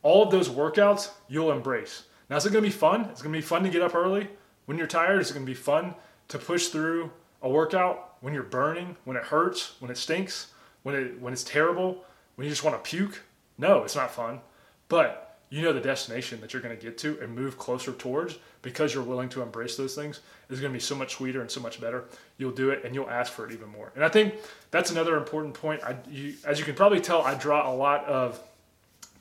all 0.04 0.24
of 0.24 0.32
those 0.32 0.50
workouts 0.50 1.10
you'll 1.28 1.52
embrace. 1.52 2.04
Now, 2.30 2.38
is 2.38 2.46
it 2.46 2.52
going 2.52 2.64
to 2.64 2.70
be 2.70 2.76
fun? 2.76 3.06
It's 3.06 3.22
going 3.22 3.34
to 3.34 3.38
be 3.38 3.46
fun 3.46 3.64
to 3.64 3.70
get 3.70 3.82
up 3.82 3.94
early 3.94 4.28
when 4.66 4.78
you're 4.78 4.88
tired. 4.88 5.22
Is 5.22 5.32
it 5.32 5.34
going 5.34 5.46
to 5.46 5.50
be 5.50 5.56
fun 5.56 5.94
to 6.30 6.38
push 6.38 6.68
through 6.68 7.12
a 7.42 7.50
workout 7.50 8.16
when 8.22 8.34
you're 8.34 8.44
burning, 8.44 8.96
when 9.04 9.18
it 9.18 9.24
hurts, 9.24 9.74
when 9.80 9.92
it 9.92 9.98
stinks, 9.98 10.52
when 10.84 10.96
it 10.96 11.20
when 11.20 11.34
it's 11.34 11.44
terrible, 11.44 12.06
when 12.36 12.46
you 12.46 12.52
just 12.52 12.64
want 12.64 12.82
to 12.82 12.90
puke? 12.90 13.22
No, 13.58 13.84
it's 13.84 13.96
not 13.96 14.12
fun. 14.12 14.40
But 14.88 15.40
you 15.50 15.62
know 15.62 15.74
the 15.74 15.82
destination 15.82 16.40
that 16.40 16.54
you're 16.54 16.62
going 16.62 16.76
to 16.76 16.82
get 16.82 16.98
to 17.00 17.20
and 17.22 17.36
move 17.36 17.58
closer 17.58 17.92
towards 17.92 18.38
because 18.62 18.94
you're 18.94 19.04
willing 19.04 19.28
to 19.30 19.42
embrace 19.42 19.76
those 19.76 19.96
things 19.96 20.22
is 20.50 20.62
going 20.62 20.72
to 20.72 20.76
be 20.78 20.82
so 20.82 20.96
much 20.96 21.16
sweeter 21.16 21.42
and 21.42 21.52
so 21.52 21.60
much 21.60 21.82
better. 21.82 22.06
You'll 22.38 22.52
do 22.52 22.70
it 22.70 22.86
and 22.86 22.96
you'll 22.96 23.10
ask 23.10 23.34
for 23.34 23.46
it 23.46 23.52
even 23.52 23.68
more. 23.68 23.92
And 23.96 24.06
I 24.06 24.08
think 24.08 24.36
that's 24.72 24.92
another 24.92 25.18
important 25.18 25.54
point. 25.54 25.84
I, 25.84 25.98
you, 26.10 26.36
as 26.46 26.58
you 26.58 26.64
can 26.64 26.76
probably 26.76 27.02
tell, 27.02 27.22
I 27.22 27.36
draw 27.36 27.70
a 27.70 27.76
lot 27.76 28.06
of 28.06 28.40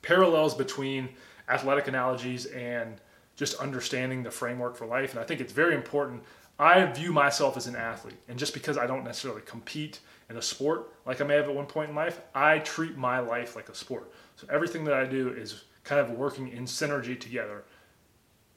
parallels 0.02 0.54
between 0.54 1.08
athletic 1.48 1.88
analogies 1.88 2.46
and 2.46 3.00
just 3.36 3.54
understanding 3.58 4.22
the 4.22 4.30
framework 4.30 4.76
for 4.76 4.86
life. 4.86 5.12
And 5.12 5.20
I 5.20 5.24
think 5.24 5.40
it's 5.40 5.52
very 5.52 5.74
important. 5.74 6.22
I 6.58 6.84
view 6.86 7.12
myself 7.12 7.56
as 7.56 7.66
an 7.66 7.74
athlete, 7.74 8.18
and 8.28 8.38
just 8.38 8.52
because 8.52 8.76
I 8.76 8.86
don't 8.86 9.02
necessarily 9.02 9.40
compete 9.46 10.00
in 10.28 10.36
a 10.36 10.42
sport 10.42 10.92
like 11.06 11.20
I 11.20 11.24
may 11.24 11.36
have 11.36 11.48
at 11.48 11.54
one 11.54 11.66
point 11.66 11.90
in 11.90 11.96
life, 11.96 12.20
I 12.34 12.58
treat 12.58 12.96
my 12.96 13.18
life 13.18 13.56
like 13.56 13.68
a 13.70 13.74
sport. 13.74 14.12
So 14.36 14.46
everything 14.50 14.84
that 14.84 14.94
I 14.94 15.06
do 15.06 15.30
is 15.30 15.64
kind 15.84 16.00
of 16.00 16.10
working 16.10 16.48
in 16.48 16.64
synergy 16.64 17.18
together, 17.18 17.64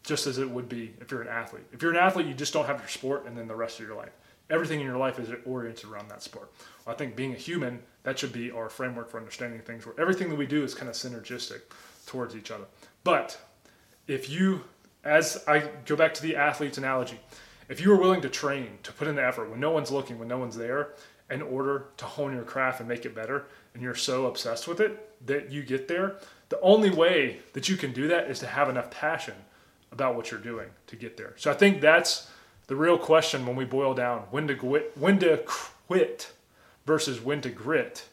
just 0.04 0.28
as 0.28 0.38
it 0.38 0.50
would 0.50 0.68
be 0.68 0.94
if 1.00 1.12
you're 1.12 1.22
an 1.22 1.30
athlete. 1.30 1.64
If 1.72 1.82
you're 1.82 1.92
an 1.92 1.98
athlete, 1.98 2.28
you 2.28 2.34
just 2.34 2.52
don't 2.52 2.66
have 2.66 2.80
your 2.80 2.90
sport 2.90 3.26
and 3.26 3.38
then 3.38 3.48
the 3.48 3.56
rest 3.56 3.80
of 3.80 3.88
your 3.88 3.96
life. 3.96 4.12
Everything 4.50 4.82
in 4.82 4.86
your 4.86 4.98
life 4.98 5.18
is 5.18 5.30
oriented 5.46 5.90
around 5.90 6.10
that 6.10 6.22
sport. 6.22 6.52
Well, 6.86 6.94
I 6.94 6.98
think 6.98 7.16
being 7.16 7.34
a 7.34 7.38
human, 7.38 7.80
that 8.04 8.20
should 8.20 8.34
be 8.34 8.52
our 8.52 8.70
framework 8.70 9.10
for 9.10 9.18
understanding 9.18 9.60
things 9.62 9.86
where 9.86 10.00
everything 10.00 10.30
that 10.30 10.36
we 10.36 10.46
do 10.46 10.64
is 10.64 10.76
kind 10.76 10.90
of 10.90 10.96
synergistic 10.96 11.62
towards 12.06 12.36
each 12.36 12.52
other. 12.52 12.66
But 13.04 13.40
if 14.08 14.30
you, 14.30 14.64
as 15.04 15.44
I 15.48 15.70
go 15.86 15.96
back 15.96 16.14
to 16.16 16.22
the 16.22 16.36
athlete's 16.36 16.78
analogy, 16.78 17.20
if 17.70 17.82
you 17.82 17.92
are 17.94 17.98
willing 17.98 18.22
to 18.22 18.30
train, 18.30 18.78
to 18.84 18.92
put 18.92 19.08
in 19.08 19.16
the 19.16 19.26
effort 19.26 19.50
when 19.50 19.60
no 19.60 19.72
one's 19.72 19.92
looking, 19.92 20.20
when 20.20 20.28
no 20.28 20.38
one's 20.38 20.58
there, 20.58 20.90
in 21.32 21.42
order 21.42 21.86
to 21.98 22.06
hone 22.06 22.34
your 22.34 22.44
craft 22.44 22.80
and 22.80 22.90
make 22.90 23.06
it 23.06 23.16
better, 23.16 23.46
and 23.74 23.82
you're 23.82 23.96
so 23.96 24.28
obsessed 24.28 24.68
with 24.68 24.80
it 24.80 25.10
that 25.26 25.52
you 25.52 25.64
get 25.64 25.88
there, 25.88 26.18
the 26.50 26.60
only 26.60 26.90
way 26.90 27.40
that 27.54 27.70
you 27.70 27.78
can 27.78 27.94
do 27.94 28.08
that 28.10 28.30
is 28.30 28.40
to 28.40 28.48
have 28.48 28.70
enough 28.70 28.92
passion 28.92 29.34
about 29.92 30.16
what 30.16 30.30
you're 30.30 30.40
doing 30.40 30.68
to 30.88 30.96
get 30.96 31.16
there. 31.18 31.34
So 31.38 31.50
I 31.50 31.54
think 31.54 31.80
that's 31.80 32.30
the 32.68 32.76
real 32.76 32.98
question 32.98 33.46
when 33.46 33.56
we 33.56 33.66
boil 33.66 33.94
down 33.94 34.20
when 34.32 34.48
to 34.48 34.56
quit, 34.56 34.92
when 34.96 35.20
to 35.20 35.38
quit 35.38 36.32
versus 36.86 37.22
when 37.22 37.42
to 37.42 37.50
grit 37.50 38.06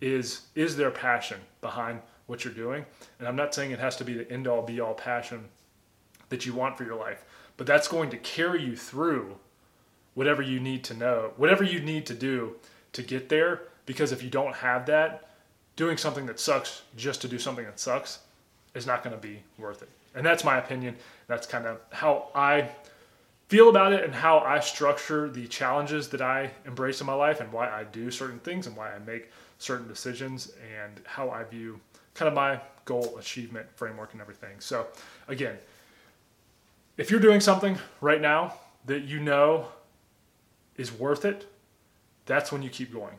is 0.00 0.42
is 0.54 0.76
there 0.76 0.90
passion 0.90 1.40
behind 1.60 2.00
what 2.26 2.44
you're 2.44 2.54
doing? 2.54 2.84
And 3.18 3.26
I'm 3.26 3.36
not 3.36 3.54
saying 3.54 3.70
it 3.70 3.78
has 3.78 3.96
to 3.96 4.04
be 4.04 4.14
the 4.14 4.30
end 4.30 4.46
all 4.46 4.62
be 4.62 4.80
all 4.80 4.94
passion 4.94 5.48
that 6.28 6.44
you 6.44 6.54
want 6.54 6.76
for 6.76 6.84
your 6.84 6.96
life, 6.96 7.24
but 7.56 7.66
that's 7.66 7.88
going 7.88 8.10
to 8.10 8.16
carry 8.16 8.62
you 8.62 8.76
through 8.76 9.36
whatever 10.14 10.42
you 10.42 10.58
need 10.58 10.82
to 10.84 10.94
know, 10.94 11.32
whatever 11.36 11.62
you 11.62 11.80
need 11.80 12.06
to 12.06 12.14
do 12.14 12.56
to 12.92 13.02
get 13.02 13.28
there 13.28 13.62
because 13.86 14.12
if 14.12 14.22
you 14.22 14.28
don't 14.28 14.56
have 14.56 14.86
that, 14.86 15.30
doing 15.76 15.96
something 15.96 16.26
that 16.26 16.40
sucks 16.40 16.82
just 16.96 17.20
to 17.22 17.28
do 17.28 17.38
something 17.38 17.64
that 17.64 17.78
sucks 17.78 18.20
is 18.74 18.86
not 18.86 19.02
going 19.02 19.14
to 19.14 19.22
be 19.22 19.42
worth 19.58 19.82
it. 19.82 19.88
And 20.14 20.26
that's 20.26 20.42
my 20.42 20.58
opinion. 20.58 20.96
That's 21.28 21.46
kind 21.46 21.66
of 21.66 21.78
how 21.92 22.28
I 22.34 22.70
feel 23.48 23.68
about 23.68 23.92
it 23.92 24.04
and 24.04 24.14
how 24.14 24.40
I 24.40 24.60
structure 24.60 25.28
the 25.28 25.46
challenges 25.46 26.08
that 26.08 26.20
I 26.20 26.50
embrace 26.64 27.00
in 27.00 27.06
my 27.06 27.14
life 27.14 27.40
and 27.40 27.52
why 27.52 27.70
I 27.70 27.84
do 27.84 28.10
certain 28.10 28.40
things 28.40 28.66
and 28.66 28.76
why 28.76 28.92
I 28.92 28.98
make 28.98 29.30
certain 29.58 29.86
decisions 29.86 30.52
and 30.80 31.00
how 31.04 31.30
I 31.30 31.44
view 31.44 31.80
kind 32.14 32.28
of 32.28 32.34
my 32.34 32.60
goal 32.84 33.16
achievement 33.18 33.66
framework 33.76 34.12
and 34.12 34.20
everything. 34.20 34.58
So, 34.58 34.86
again, 35.28 35.56
if 36.96 37.10
you're 37.10 37.20
doing 37.20 37.40
something 37.40 37.78
right 38.00 38.20
now 38.20 38.54
that 38.86 39.04
you 39.04 39.20
know 39.20 39.68
is 40.76 40.92
worth 40.92 41.24
it, 41.24 41.46
that's 42.24 42.50
when 42.50 42.62
you 42.62 42.70
keep 42.70 42.92
going. 42.92 43.14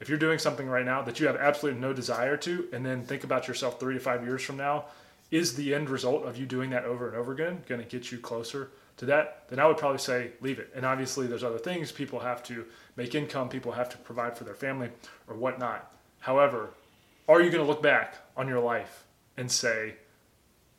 If 0.00 0.08
you're 0.08 0.18
doing 0.18 0.38
something 0.38 0.68
right 0.68 0.84
now 0.84 1.02
that 1.02 1.20
you 1.20 1.26
have 1.26 1.36
absolutely 1.36 1.80
no 1.80 1.92
desire 1.92 2.36
to, 2.38 2.68
and 2.72 2.86
then 2.86 3.04
think 3.04 3.24
about 3.24 3.48
yourself 3.48 3.80
three 3.80 3.94
to 3.94 4.00
five 4.00 4.24
years 4.24 4.42
from 4.42 4.56
now, 4.56 4.86
is 5.30 5.56
the 5.56 5.74
end 5.74 5.90
result 5.90 6.24
of 6.24 6.36
you 6.36 6.46
doing 6.46 6.70
that 6.70 6.84
over 6.84 7.08
and 7.08 7.16
over 7.16 7.32
again 7.32 7.62
going 7.68 7.80
to 7.80 7.86
get 7.86 8.10
you 8.10 8.18
closer 8.18 8.70
to 8.98 9.06
that? 9.06 9.44
Then 9.48 9.58
I 9.58 9.66
would 9.66 9.78
probably 9.78 9.98
say 9.98 10.32
leave 10.40 10.58
it. 10.58 10.70
And 10.74 10.84
obviously, 10.84 11.26
there's 11.26 11.44
other 11.44 11.58
things. 11.58 11.90
People 11.90 12.20
have 12.20 12.42
to 12.44 12.64
make 12.96 13.14
income, 13.14 13.48
people 13.48 13.72
have 13.72 13.88
to 13.90 13.98
provide 13.98 14.36
for 14.36 14.44
their 14.44 14.54
family 14.54 14.90
or 15.26 15.36
whatnot. 15.36 15.92
However, 16.20 16.70
are 17.28 17.40
you 17.40 17.50
going 17.50 17.64
to 17.64 17.68
look 17.68 17.82
back 17.82 18.16
on 18.36 18.48
your 18.48 18.60
life 18.60 19.04
and 19.36 19.50
say, 19.50 19.94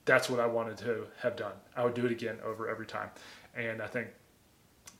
that's 0.06 0.30
what 0.30 0.40
I 0.40 0.48
wanted 0.48 0.78
to 0.80 1.08
have 1.20 1.36
done? 1.36 1.54
I 1.76 1.84
would 1.84 1.94
do 1.94 2.06
it 2.06 2.12
again 2.12 2.38
over 2.44 2.70
every 2.70 2.86
time. 2.86 3.10
And 3.56 3.82
I 3.82 3.88
think 3.88 4.08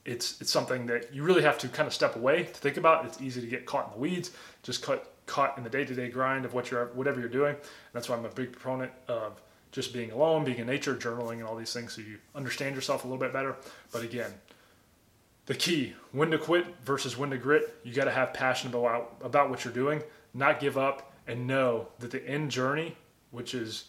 it's 0.04 0.40
it's 0.40 0.50
something 0.50 0.86
that 0.86 1.14
you 1.14 1.22
really 1.22 1.42
have 1.42 1.58
to 1.58 1.68
kind 1.68 1.86
of 1.86 1.92
step 1.92 2.16
away 2.16 2.44
to 2.44 2.52
think 2.52 2.76
about. 2.76 3.04
It's 3.04 3.20
easy 3.20 3.40
to 3.40 3.46
get 3.46 3.66
caught 3.66 3.86
in 3.86 3.92
the 3.92 3.98
weeds, 3.98 4.30
just 4.62 4.82
caught 4.82 5.04
caught 5.26 5.56
in 5.58 5.64
the 5.64 5.70
day 5.70 5.84
to 5.84 5.94
day 5.94 6.08
grind 6.08 6.44
of 6.44 6.54
what 6.54 6.70
you're 6.70 6.86
whatever 6.86 7.20
you're 7.20 7.28
doing. 7.28 7.54
And 7.54 7.92
that's 7.92 8.08
why 8.08 8.16
I'm 8.16 8.24
a 8.24 8.30
big 8.30 8.52
proponent 8.52 8.92
of 9.08 9.40
just 9.72 9.92
being 9.92 10.10
alone, 10.10 10.44
being 10.44 10.58
in 10.58 10.66
nature, 10.66 10.94
journaling, 10.94 11.34
and 11.34 11.44
all 11.44 11.56
these 11.56 11.72
things, 11.72 11.94
so 11.94 12.00
you 12.00 12.18
understand 12.34 12.74
yourself 12.74 13.04
a 13.04 13.06
little 13.06 13.20
bit 13.20 13.32
better. 13.32 13.56
But 13.92 14.02
again, 14.02 14.32
the 15.46 15.54
key 15.54 15.94
when 16.12 16.30
to 16.30 16.38
quit 16.38 16.66
versus 16.84 17.16
when 17.16 17.30
to 17.30 17.38
grit. 17.38 17.74
You 17.82 17.92
got 17.92 18.04
to 18.04 18.10
have 18.10 18.32
passion 18.32 18.70
about 18.70 19.16
about 19.22 19.50
what 19.50 19.64
you're 19.64 19.74
doing, 19.74 20.02
not 20.34 20.60
give 20.60 20.78
up, 20.78 21.12
and 21.26 21.46
know 21.46 21.88
that 21.98 22.10
the 22.10 22.26
end 22.26 22.50
journey, 22.50 22.96
which 23.30 23.54
is 23.54 23.84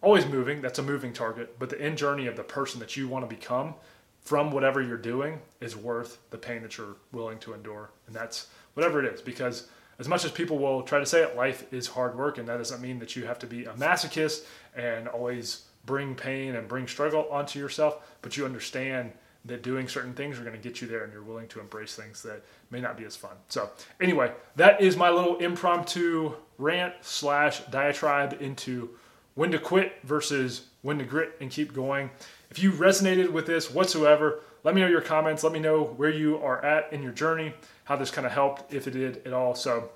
always 0.00 0.26
moving, 0.26 0.62
that's 0.62 0.78
a 0.78 0.82
moving 0.82 1.12
target, 1.12 1.58
but 1.58 1.70
the 1.70 1.80
end 1.80 1.98
journey 1.98 2.26
of 2.26 2.36
the 2.36 2.42
person 2.42 2.80
that 2.80 2.96
you 2.96 3.08
want 3.08 3.28
to 3.28 3.34
become 3.34 3.74
from 4.22 4.50
whatever 4.50 4.82
you're 4.82 4.96
doing 4.96 5.40
is 5.60 5.76
worth 5.76 6.18
the 6.30 6.38
pain 6.38 6.62
that 6.62 6.76
you're 6.76 6.96
willing 7.12 7.38
to 7.38 7.54
endure. 7.54 7.90
And 8.06 8.14
that's 8.14 8.48
whatever 8.74 9.04
it 9.04 9.12
is. 9.12 9.22
Because 9.22 9.68
as 9.98 10.08
much 10.08 10.24
as 10.24 10.30
people 10.30 10.58
will 10.58 10.82
try 10.82 10.98
to 10.98 11.06
say 11.06 11.22
it, 11.22 11.36
life 11.36 11.72
is 11.72 11.88
hard 11.88 12.16
work. 12.16 12.38
And 12.38 12.48
that 12.48 12.58
doesn't 12.58 12.80
mean 12.80 12.98
that 13.00 13.16
you 13.16 13.26
have 13.26 13.38
to 13.40 13.46
be 13.46 13.64
a 13.64 13.72
masochist 13.72 14.44
and 14.76 15.08
always 15.08 15.64
bring 15.86 16.14
pain 16.14 16.54
and 16.54 16.68
bring 16.68 16.86
struggle 16.86 17.26
onto 17.30 17.58
yourself. 17.58 18.16
But 18.22 18.36
you 18.36 18.44
understand 18.44 19.12
that 19.44 19.62
doing 19.62 19.88
certain 19.88 20.12
things 20.12 20.38
are 20.38 20.42
going 20.42 20.56
to 20.56 20.62
get 20.62 20.80
you 20.80 20.86
there 20.86 21.04
and 21.04 21.12
you're 21.12 21.22
willing 21.22 21.48
to 21.48 21.60
embrace 21.60 21.96
things 21.96 22.22
that 22.22 22.44
may 22.70 22.80
not 22.80 22.96
be 22.96 23.04
as 23.04 23.16
fun. 23.16 23.36
So, 23.48 23.70
anyway, 24.00 24.32
that 24.56 24.80
is 24.80 24.96
my 24.96 25.10
little 25.10 25.36
impromptu 25.38 26.34
rant 26.58 26.94
slash 27.00 27.60
diatribe 27.70 28.36
into 28.40 28.90
when 29.34 29.50
to 29.52 29.58
quit 29.58 29.94
versus 30.04 30.66
when 30.82 30.98
to 30.98 31.04
grit 31.04 31.36
and 31.40 31.50
keep 31.50 31.72
going. 31.72 32.10
If 32.50 32.58
you 32.58 32.72
resonated 32.72 33.30
with 33.30 33.46
this 33.46 33.70
whatsoever, 33.70 34.40
let 34.64 34.74
me 34.74 34.80
know 34.80 34.88
your 34.88 35.00
comments. 35.00 35.44
Let 35.44 35.52
me 35.52 35.60
know 35.60 35.84
where 35.84 36.10
you 36.10 36.38
are 36.38 36.64
at 36.64 36.92
in 36.92 37.02
your 37.02 37.12
journey, 37.12 37.54
how 37.84 37.96
this 37.96 38.10
kind 38.10 38.26
of 38.26 38.32
helped, 38.32 38.72
if 38.72 38.86
it 38.86 38.92
did 38.92 39.26
at 39.26 39.32
all. 39.32 39.54
So, 39.54 39.90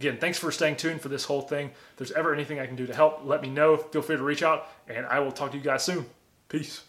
again, 0.00 0.18
thanks 0.18 0.38
for 0.38 0.50
staying 0.52 0.76
tuned 0.76 1.00
for 1.00 1.08
this 1.08 1.24
whole 1.24 1.42
thing. 1.42 1.68
If 1.68 1.96
there's 1.96 2.12
ever 2.12 2.34
anything 2.34 2.60
I 2.60 2.66
can 2.66 2.76
do 2.76 2.86
to 2.86 2.94
help, 2.94 3.20
let 3.24 3.42
me 3.42 3.48
know. 3.48 3.76
Feel 3.76 4.02
free 4.02 4.16
to 4.16 4.22
reach 4.22 4.42
out, 4.42 4.68
and 4.88 5.06
I 5.06 5.20
will 5.20 5.32
talk 5.32 5.52
to 5.52 5.56
you 5.56 5.62
guys 5.62 5.84
soon. 5.84 6.06
Peace. 6.48 6.82